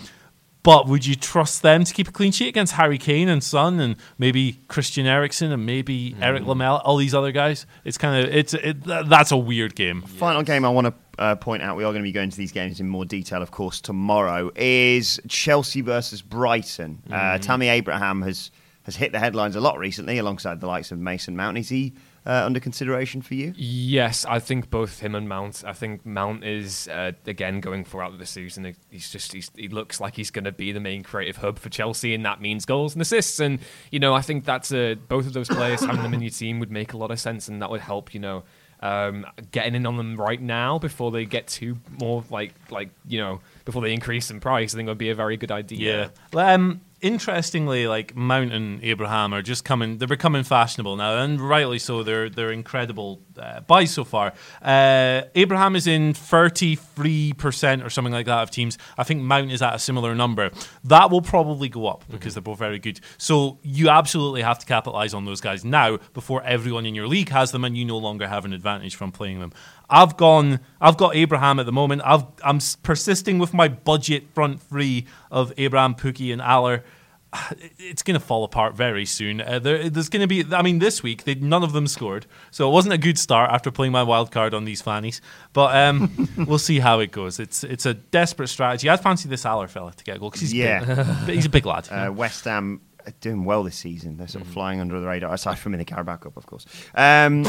but 0.64 0.88
would 0.88 1.06
you 1.06 1.14
trust 1.14 1.62
them 1.62 1.84
to 1.84 1.94
keep 1.94 2.08
a 2.08 2.10
clean 2.10 2.32
sheet 2.32 2.48
against 2.48 2.72
Harry 2.72 2.98
Kane 2.98 3.28
and 3.28 3.44
Son 3.44 3.78
and 3.78 3.96
maybe 4.18 4.60
Christian 4.66 5.06
Eriksen 5.06 5.52
and 5.52 5.64
maybe 5.64 6.16
Eric 6.20 6.46
Lamel, 6.46 6.80
all 6.84 6.96
these 6.96 7.14
other 7.14 7.30
guys? 7.30 7.66
It's 7.84 7.98
kind 7.98 8.24
of 8.24 8.34
it's 8.34 8.54
it, 8.54 8.82
that's 8.82 9.30
a 9.30 9.36
weird 9.36 9.76
game. 9.76 10.02
Final 10.02 10.42
game 10.42 10.64
I 10.64 10.70
want 10.70 10.86
to 10.86 10.94
uh, 11.18 11.34
point 11.36 11.62
out, 11.62 11.76
we 11.76 11.84
are 11.84 11.92
going 11.92 12.02
to 12.02 12.08
be 12.08 12.12
going 12.12 12.30
to 12.30 12.36
these 12.36 12.50
games 12.50 12.80
in 12.80 12.88
more 12.88 13.04
detail, 13.04 13.42
of 13.42 13.50
course, 13.50 13.80
tomorrow, 13.80 14.50
is 14.56 15.20
Chelsea 15.28 15.82
versus 15.82 16.22
Brighton. 16.22 17.02
Uh, 17.10 17.38
Tammy 17.38 17.68
Abraham 17.68 18.22
has, 18.22 18.50
has 18.84 18.96
hit 18.96 19.12
the 19.12 19.18
headlines 19.18 19.54
a 19.54 19.60
lot 19.60 19.78
recently, 19.78 20.18
alongside 20.18 20.60
the 20.60 20.66
likes 20.66 20.90
of 20.90 20.98
Mason 20.98 21.36
Mount. 21.36 21.58
Is 21.58 21.68
he 21.68 21.92
uh, 22.26 22.44
under 22.44 22.60
consideration 22.60 23.20
for 23.22 23.34
you? 23.34 23.52
Yes, 23.56 24.24
I 24.24 24.38
think 24.38 24.70
both 24.70 25.00
him 25.00 25.14
and 25.14 25.28
Mount. 25.28 25.62
I 25.66 25.72
think 25.72 26.06
Mount 26.06 26.44
is 26.44 26.88
uh, 26.88 27.12
again 27.26 27.60
going 27.60 27.84
for 27.84 28.02
out 28.02 28.12
of 28.12 28.18
the 28.18 28.26
season. 28.26 28.74
He's 28.90 29.10
just 29.10 29.32
he's, 29.32 29.50
he 29.54 29.68
looks 29.68 30.00
like 30.00 30.16
he's 30.16 30.30
going 30.30 30.44
to 30.44 30.52
be 30.52 30.72
the 30.72 30.80
main 30.80 31.02
creative 31.02 31.36
hub 31.36 31.58
for 31.58 31.68
Chelsea, 31.68 32.14
and 32.14 32.24
that 32.24 32.40
means 32.40 32.64
goals 32.64 32.94
and 32.94 33.02
assists. 33.02 33.40
And 33.40 33.58
you 33.90 34.00
know, 34.00 34.14
I 34.14 34.22
think 34.22 34.44
that's 34.44 34.72
a, 34.72 34.94
both 34.94 35.26
of 35.26 35.32
those 35.32 35.48
players 35.48 35.80
having 35.80 36.02
them 36.02 36.14
in 36.14 36.22
your 36.22 36.30
team 36.30 36.60
would 36.60 36.70
make 36.70 36.92
a 36.92 36.96
lot 36.96 37.10
of 37.10 37.20
sense, 37.20 37.48
and 37.48 37.60
that 37.62 37.70
would 37.70 37.80
help. 37.80 38.14
You 38.14 38.20
know. 38.20 38.42
Um, 38.80 39.24
getting 39.50 39.74
in 39.76 39.86
on 39.86 39.96
them 39.96 40.20
right 40.20 40.40
now 40.40 40.78
before 40.78 41.10
they 41.10 41.24
get 41.24 41.46
too 41.46 41.78
more 41.88 42.22
like 42.28 42.52
like 42.70 42.90
you 43.08 43.18
know 43.18 43.40
before 43.64 43.80
they 43.80 43.94
increase 43.94 44.30
in 44.30 44.40
price, 44.40 44.74
I 44.74 44.76
think 44.76 44.88
would 44.88 44.98
be 44.98 45.08
a 45.08 45.14
very 45.14 45.38
good 45.38 45.50
idea. 45.50 46.10
Yeah. 46.34 46.52
Um, 46.52 46.82
interestingly, 47.04 47.86
like 47.86 48.16
Mount 48.16 48.52
and 48.52 48.82
Abraham 48.82 49.34
are 49.34 49.42
just 49.42 49.64
coming. 49.64 49.98
They're 49.98 50.08
becoming 50.08 50.42
fashionable 50.42 50.96
now, 50.96 51.18
and 51.18 51.40
rightly 51.40 51.78
so. 51.78 52.02
They're 52.02 52.28
they're 52.30 52.50
incredible 52.50 53.20
uh, 53.38 53.60
buys 53.60 53.92
so 53.92 54.04
far. 54.04 54.32
Uh, 54.62 55.22
Abraham 55.34 55.76
is 55.76 55.86
in 55.86 56.14
thirty 56.14 56.74
three 56.74 57.34
percent 57.34 57.82
or 57.82 57.90
something 57.90 58.12
like 58.12 58.26
that 58.26 58.42
of 58.42 58.50
teams. 58.50 58.78
I 58.98 59.04
think 59.04 59.22
Mount 59.22 59.52
is 59.52 59.62
at 59.62 59.74
a 59.74 59.78
similar 59.78 60.14
number. 60.14 60.50
That 60.82 61.10
will 61.10 61.22
probably 61.22 61.68
go 61.68 61.86
up 61.86 62.04
because 62.10 62.34
they're 62.34 62.42
both 62.42 62.58
very 62.58 62.78
good. 62.78 63.00
So 63.18 63.58
you 63.62 63.90
absolutely 63.90 64.42
have 64.42 64.58
to 64.58 64.66
capitalize 64.66 65.14
on 65.14 65.26
those 65.26 65.42
guys 65.42 65.64
now 65.64 65.98
before 66.14 66.42
everyone 66.42 66.86
in 66.86 66.94
your 66.94 67.06
league 67.06 67.28
has 67.28 67.52
them, 67.52 67.64
and 67.64 67.76
you 67.76 67.84
no 67.84 67.98
longer 67.98 68.26
have 68.26 68.44
an 68.44 68.54
advantage 68.54 68.96
from 68.96 69.12
playing 69.12 69.40
them. 69.40 69.52
I've 69.90 70.16
gone. 70.16 70.60
I've 70.80 70.96
got 70.96 71.14
Abraham 71.16 71.60
at 71.60 71.66
the 71.66 71.72
moment. 71.72 72.02
I've, 72.04 72.24
I'm 72.42 72.58
persisting 72.82 73.38
with 73.38 73.52
my 73.54 73.68
budget 73.68 74.24
front 74.34 74.60
three 74.62 75.06
of 75.30 75.52
Abraham, 75.56 75.94
Pukki, 75.94 76.32
and 76.32 76.40
Haller. 76.42 76.84
It's 77.78 78.02
going 78.02 78.18
to 78.18 78.24
fall 78.24 78.44
apart 78.44 78.74
very 78.76 79.04
soon. 79.04 79.40
Uh, 79.40 79.58
there, 79.58 79.90
there's 79.90 80.08
going 80.08 80.20
to 80.22 80.26
be. 80.26 80.44
I 80.54 80.62
mean, 80.62 80.78
this 80.78 81.02
week 81.02 81.24
they, 81.24 81.34
none 81.34 81.62
of 81.62 81.72
them 81.72 81.86
scored, 81.86 82.26
so 82.50 82.68
it 82.68 82.72
wasn't 82.72 82.94
a 82.94 82.98
good 82.98 83.18
start 83.18 83.50
after 83.50 83.70
playing 83.70 83.92
my 83.92 84.02
wild 84.02 84.30
card 84.30 84.54
on 84.54 84.64
these 84.64 84.80
fannies. 84.80 85.20
But 85.52 85.76
um, 85.76 86.28
we'll 86.46 86.58
see 86.58 86.78
how 86.78 87.00
it 87.00 87.10
goes. 87.12 87.38
It's 87.40 87.62
it's 87.64 87.86
a 87.86 87.94
desperate 87.94 88.48
strategy. 88.48 88.88
I'd 88.88 89.00
fancy 89.00 89.28
this 89.28 89.42
Haller 89.42 89.68
fella 89.68 89.92
to 89.92 90.04
get 90.04 90.16
a 90.16 90.18
goal 90.20 90.30
because 90.30 90.42
he's 90.42 90.54
Yeah. 90.54 91.22
big. 91.26 91.34
he's 91.36 91.46
a 91.46 91.50
big 91.50 91.66
lad. 91.66 91.88
Uh, 91.90 92.10
West 92.12 92.44
Ham 92.44 92.80
are 93.06 93.12
doing 93.20 93.44
well 93.44 93.62
this 93.64 93.76
season. 93.76 94.16
They're 94.16 94.26
Mm. 94.28 94.30
sort 94.30 94.44
of 94.46 94.50
flying 94.52 94.80
under 94.80 94.98
the 95.00 95.06
radar, 95.06 95.34
aside 95.34 95.58
from 95.58 95.74
in 95.74 95.78
the 95.78 95.84
Carabao 95.84 96.16
Cup, 96.16 96.36
of 96.36 96.46
course. 96.46 96.64
Um, 96.94 97.44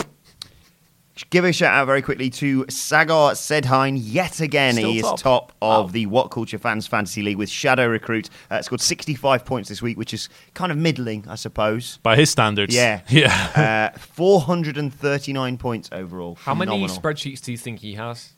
give 1.30 1.46
a 1.46 1.54
shout 1.54 1.74
out 1.74 1.86
very 1.86 2.02
quickly 2.02 2.30
to 2.30 2.66
Sagar 2.70 3.32
Sedheim 3.34 3.98
yet 4.00 4.42
again. 4.42 4.74
Still 4.76 4.92
he 4.92 5.02
top. 5.02 5.14
is 5.16 5.22
top 5.22 5.52
of 5.62 5.86
Wow. 5.86 5.92
the 5.92 6.06
What 6.08 6.32
Culture 6.32 6.58
Fans 6.58 6.88
Fantasy 6.88 7.22
League 7.22 7.38
with 7.38 7.50
Shadow 7.50 7.88
Recruit. 7.88 8.30
Uh, 8.52 8.62
scored 8.62 8.82
65 8.82 9.46
points 9.46 9.70
this 9.70 9.82
week, 9.82 9.98
which 9.98 10.14
is 10.14 10.28
kind 10.54 10.72
of 10.72 10.78
middling, 10.78 11.26
I 11.28 11.36
suppose. 11.36 12.00
By 12.04 12.16
his 12.18 12.30
standards, 12.30 12.76
Yeah. 12.76 13.02
yeah. 13.10 13.92
uh, 13.94 13.98
439 14.00 15.58
points 15.58 15.90
overall. 15.92 16.36
How 16.36 16.54
many 16.56 16.86
spreadsheets 16.88 17.42
do 17.42 17.52
you 17.52 17.58
think 17.58 17.80
he 17.80 17.94
has? 17.96 18.34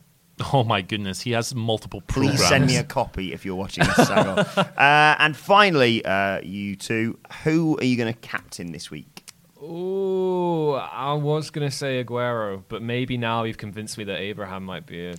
Oh 0.53 0.63
my 0.63 0.81
goodness, 0.83 1.21
he 1.21 1.31
has 1.31 1.55
multiple 1.55 2.01
Please 2.01 2.45
send 2.47 2.67
me 2.67 2.75
a 2.77 2.83
copy 2.83 3.33
if 3.33 3.43
you're 3.43 3.55
watching 3.55 3.85
this, 3.85 4.07
Sagar. 4.07 4.45
uh, 4.77 5.15
and 5.17 5.35
finally, 5.35 6.05
uh, 6.05 6.41
you 6.41 6.75
two, 6.75 7.17
who 7.43 7.75
are 7.79 7.83
you 7.83 7.97
going 7.97 8.13
to 8.13 8.19
captain 8.19 8.71
this 8.71 8.91
week? 8.91 9.16
Oh, 9.61 10.73
I 10.73 11.13
was 11.13 11.49
gonna 11.49 11.71
say 11.71 12.03
Aguero, 12.03 12.63
but 12.67 12.81
maybe 12.81 13.17
now 13.17 13.43
you've 13.43 13.57
convinced 13.57 13.97
me 13.97 14.03
that 14.05 14.19
Abraham 14.19 14.63
might 14.63 14.85
be 14.85 15.07
a. 15.07 15.15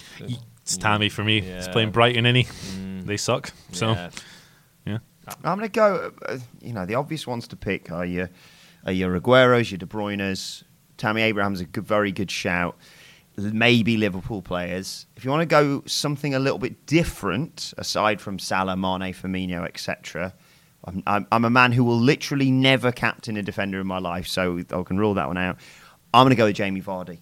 It's 0.62 0.76
Tammy 0.76 1.08
for 1.08 1.24
me. 1.24 1.40
He's 1.40 1.66
Yeah. 1.66 1.72
playing 1.72 1.90
Brighton, 1.92 2.26
any. 2.26 2.46
They 3.02 3.16
suck. 3.16 3.50
So 3.72 3.92
Yeah. 3.92 4.10
yeah. 4.84 4.98
I'm 5.44 5.56
going 5.58 5.60
to 5.60 5.68
go. 5.68 6.12
Uh, 6.26 6.38
you 6.60 6.72
know, 6.74 6.84
the 6.84 6.94
obvious 6.94 7.26
ones 7.26 7.48
to 7.48 7.56
pick 7.56 7.90
are 7.90 8.04
your, 8.04 8.28
are 8.84 8.92
your 8.92 9.18
Agueros, 9.18 9.70
your 9.70 9.78
De 9.78 9.86
Bruyne's. 9.86 10.64
Tammy 10.98 11.22
Abraham's 11.22 11.60
a 11.60 11.64
good, 11.64 11.86
very 11.86 12.12
good 12.12 12.30
shout. 12.30 12.76
Maybe 13.38 13.96
Liverpool 13.96 14.42
players. 14.42 15.06
If 15.16 15.24
you 15.24 15.30
want 15.30 15.40
to 15.42 15.46
go 15.46 15.82
something 15.86 16.34
a 16.34 16.38
little 16.38 16.58
bit 16.58 16.84
different, 16.86 17.72
aside 17.78 18.20
from 18.20 18.38
Salah, 18.38 18.76
Mane, 18.76 19.14
Firmino, 19.14 19.64
etc., 19.64 20.34
I'm, 20.84 21.02
I'm, 21.06 21.26
I'm 21.32 21.44
a 21.44 21.50
man 21.50 21.72
who 21.72 21.84
will 21.84 21.98
literally 21.98 22.50
never 22.50 22.92
captain 22.92 23.36
a 23.36 23.42
defender 23.42 23.80
in 23.80 23.86
my 23.86 23.98
life, 23.98 24.26
so 24.26 24.58
I 24.70 24.82
can 24.82 24.98
rule 24.98 25.14
that 25.14 25.26
one 25.26 25.36
out. 25.38 25.58
I'm 26.14 26.24
going 26.24 26.30
to 26.30 26.36
go 26.36 26.46
with 26.46 26.56
Jamie 26.56 26.80
Vardy. 26.82 27.18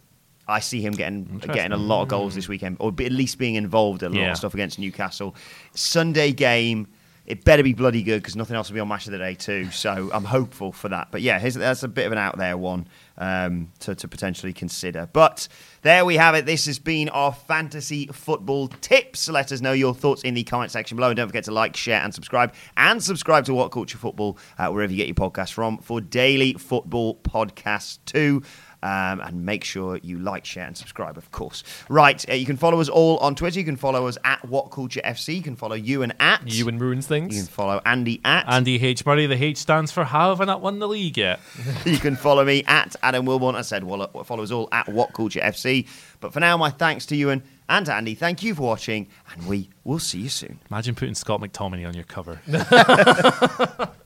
I 0.48 0.60
see 0.60 0.80
him 0.80 0.92
getting 0.92 1.38
getting 1.38 1.72
a 1.72 1.76
lot 1.76 2.02
of 2.02 2.08
goals 2.08 2.36
this 2.36 2.46
weekend, 2.46 2.76
or 2.78 2.90
at 3.00 3.10
least 3.12 3.36
being 3.38 3.56
involved 3.56 4.04
in 4.04 4.12
a 4.12 4.14
lot 4.14 4.20
Yeah. 4.20 4.30
of 4.30 4.36
stuff 4.36 4.54
against 4.54 4.78
Newcastle. 4.78 5.34
Sunday 5.74 6.30
game, 6.30 6.86
it 7.26 7.44
better 7.44 7.62
be 7.64 7.72
bloody 7.72 8.04
good 8.04 8.22
because 8.22 8.36
nothing 8.36 8.54
else 8.54 8.70
will 8.70 8.74
be 8.74 8.80
on 8.80 8.88
Match 8.88 9.06
of 9.06 9.12
the 9.12 9.18
Day 9.18 9.34
too. 9.34 9.70
So 9.72 10.10
I'm 10.12 10.24
hopeful 10.24 10.70
for 10.70 10.88
that. 10.88 11.08
But 11.10 11.22
yeah, 11.22 11.38
that's 11.38 11.82
a 11.82 11.88
bit 11.88 12.06
of 12.06 12.12
an 12.12 12.18
out 12.18 12.38
there 12.38 12.56
one 12.56 12.86
um, 13.18 13.72
to, 13.80 13.96
to 13.96 14.06
potentially 14.06 14.52
consider. 14.52 15.08
But 15.12 15.48
there 15.82 16.04
we 16.04 16.16
have 16.16 16.36
it. 16.36 16.46
This 16.46 16.66
has 16.66 16.78
been 16.78 17.08
our 17.08 17.32
fantasy 17.32 18.06
football 18.06 18.68
tips. 18.68 19.28
Let 19.28 19.50
us 19.50 19.60
know 19.60 19.72
your 19.72 19.92
thoughts 19.92 20.22
in 20.22 20.34
the 20.34 20.44
comment 20.44 20.70
section 20.70 20.96
below. 20.96 21.08
And 21.08 21.16
don't 21.16 21.26
forget 21.26 21.44
to 21.44 21.52
like, 21.52 21.76
share, 21.76 22.00
and 22.00 22.14
subscribe. 22.14 22.54
And 22.76 23.02
subscribe 23.02 23.44
to 23.46 23.54
What 23.54 23.72
Culture 23.72 23.98
Football 23.98 24.38
uh, 24.58 24.68
wherever 24.68 24.92
you 24.92 24.96
get 24.96 25.08
your 25.08 25.30
podcast 25.30 25.52
from 25.52 25.78
for 25.78 26.00
daily 26.00 26.52
football 26.52 27.16
podcasts 27.16 27.98
too. 28.04 28.42
Um, 28.82 29.20
and 29.20 29.44
make 29.44 29.64
sure 29.64 29.98
you 30.02 30.18
like, 30.18 30.44
share, 30.44 30.66
and 30.66 30.76
subscribe, 30.76 31.16
of 31.16 31.32
course. 31.32 31.64
Right, 31.88 32.24
uh, 32.28 32.34
you 32.34 32.46
can 32.46 32.56
follow 32.56 32.80
us 32.80 32.88
all 32.88 33.16
on 33.18 33.34
Twitter. 33.34 33.58
You 33.58 33.64
can 33.64 33.76
follow 33.76 34.06
us 34.06 34.18
at 34.22 34.44
What 34.44 34.70
Culture 34.70 35.00
FC. 35.04 35.34
You 35.34 35.42
can 35.42 35.56
follow 35.56 35.74
Ewan 35.74 36.12
at 36.20 36.46
Ewan 36.46 36.78
ruins 36.78 37.06
things. 37.06 37.34
You 37.34 37.42
can 37.42 37.50
follow 37.50 37.80
Andy 37.84 38.20
at 38.24 38.46
Andy 38.48 38.80
H. 38.82 39.04
Murray, 39.04 39.26
the 39.26 39.42
H 39.42 39.56
stands 39.56 39.90
for 39.90 40.04
how 40.04 40.28
have 40.28 40.40
I 40.40 40.44
not 40.44 40.60
won 40.60 40.78
the 40.78 40.88
league 40.88 41.16
yet? 41.16 41.40
You 41.84 41.98
can 41.98 42.16
follow 42.16 42.44
me 42.44 42.64
at 42.66 42.96
Adam 43.02 43.26
Wilborn. 43.26 43.54
I 43.54 43.62
said, 43.62 43.84
well, 43.84 44.08
follow 44.24 44.42
us 44.42 44.50
all 44.50 44.68
at 44.72 44.88
What 44.88 45.12
Culture 45.14 45.40
FC. 45.40 45.86
But 46.20 46.32
for 46.32 46.40
now, 46.40 46.56
my 46.56 46.70
thanks 46.70 47.06
to 47.06 47.16
Ewan, 47.16 47.42
and 47.68 47.88
Andy. 47.88 48.14
Thank 48.14 48.42
you 48.42 48.54
for 48.54 48.62
watching, 48.62 49.08
and 49.32 49.46
we 49.46 49.68
will 49.84 49.98
see 49.98 50.20
you 50.20 50.28
soon. 50.28 50.58
Imagine 50.70 50.94
putting 50.94 51.14
Scott 51.14 51.40
McTominay 51.40 51.86
on 51.86 51.94
your 51.94 52.04
cover. 52.04 52.40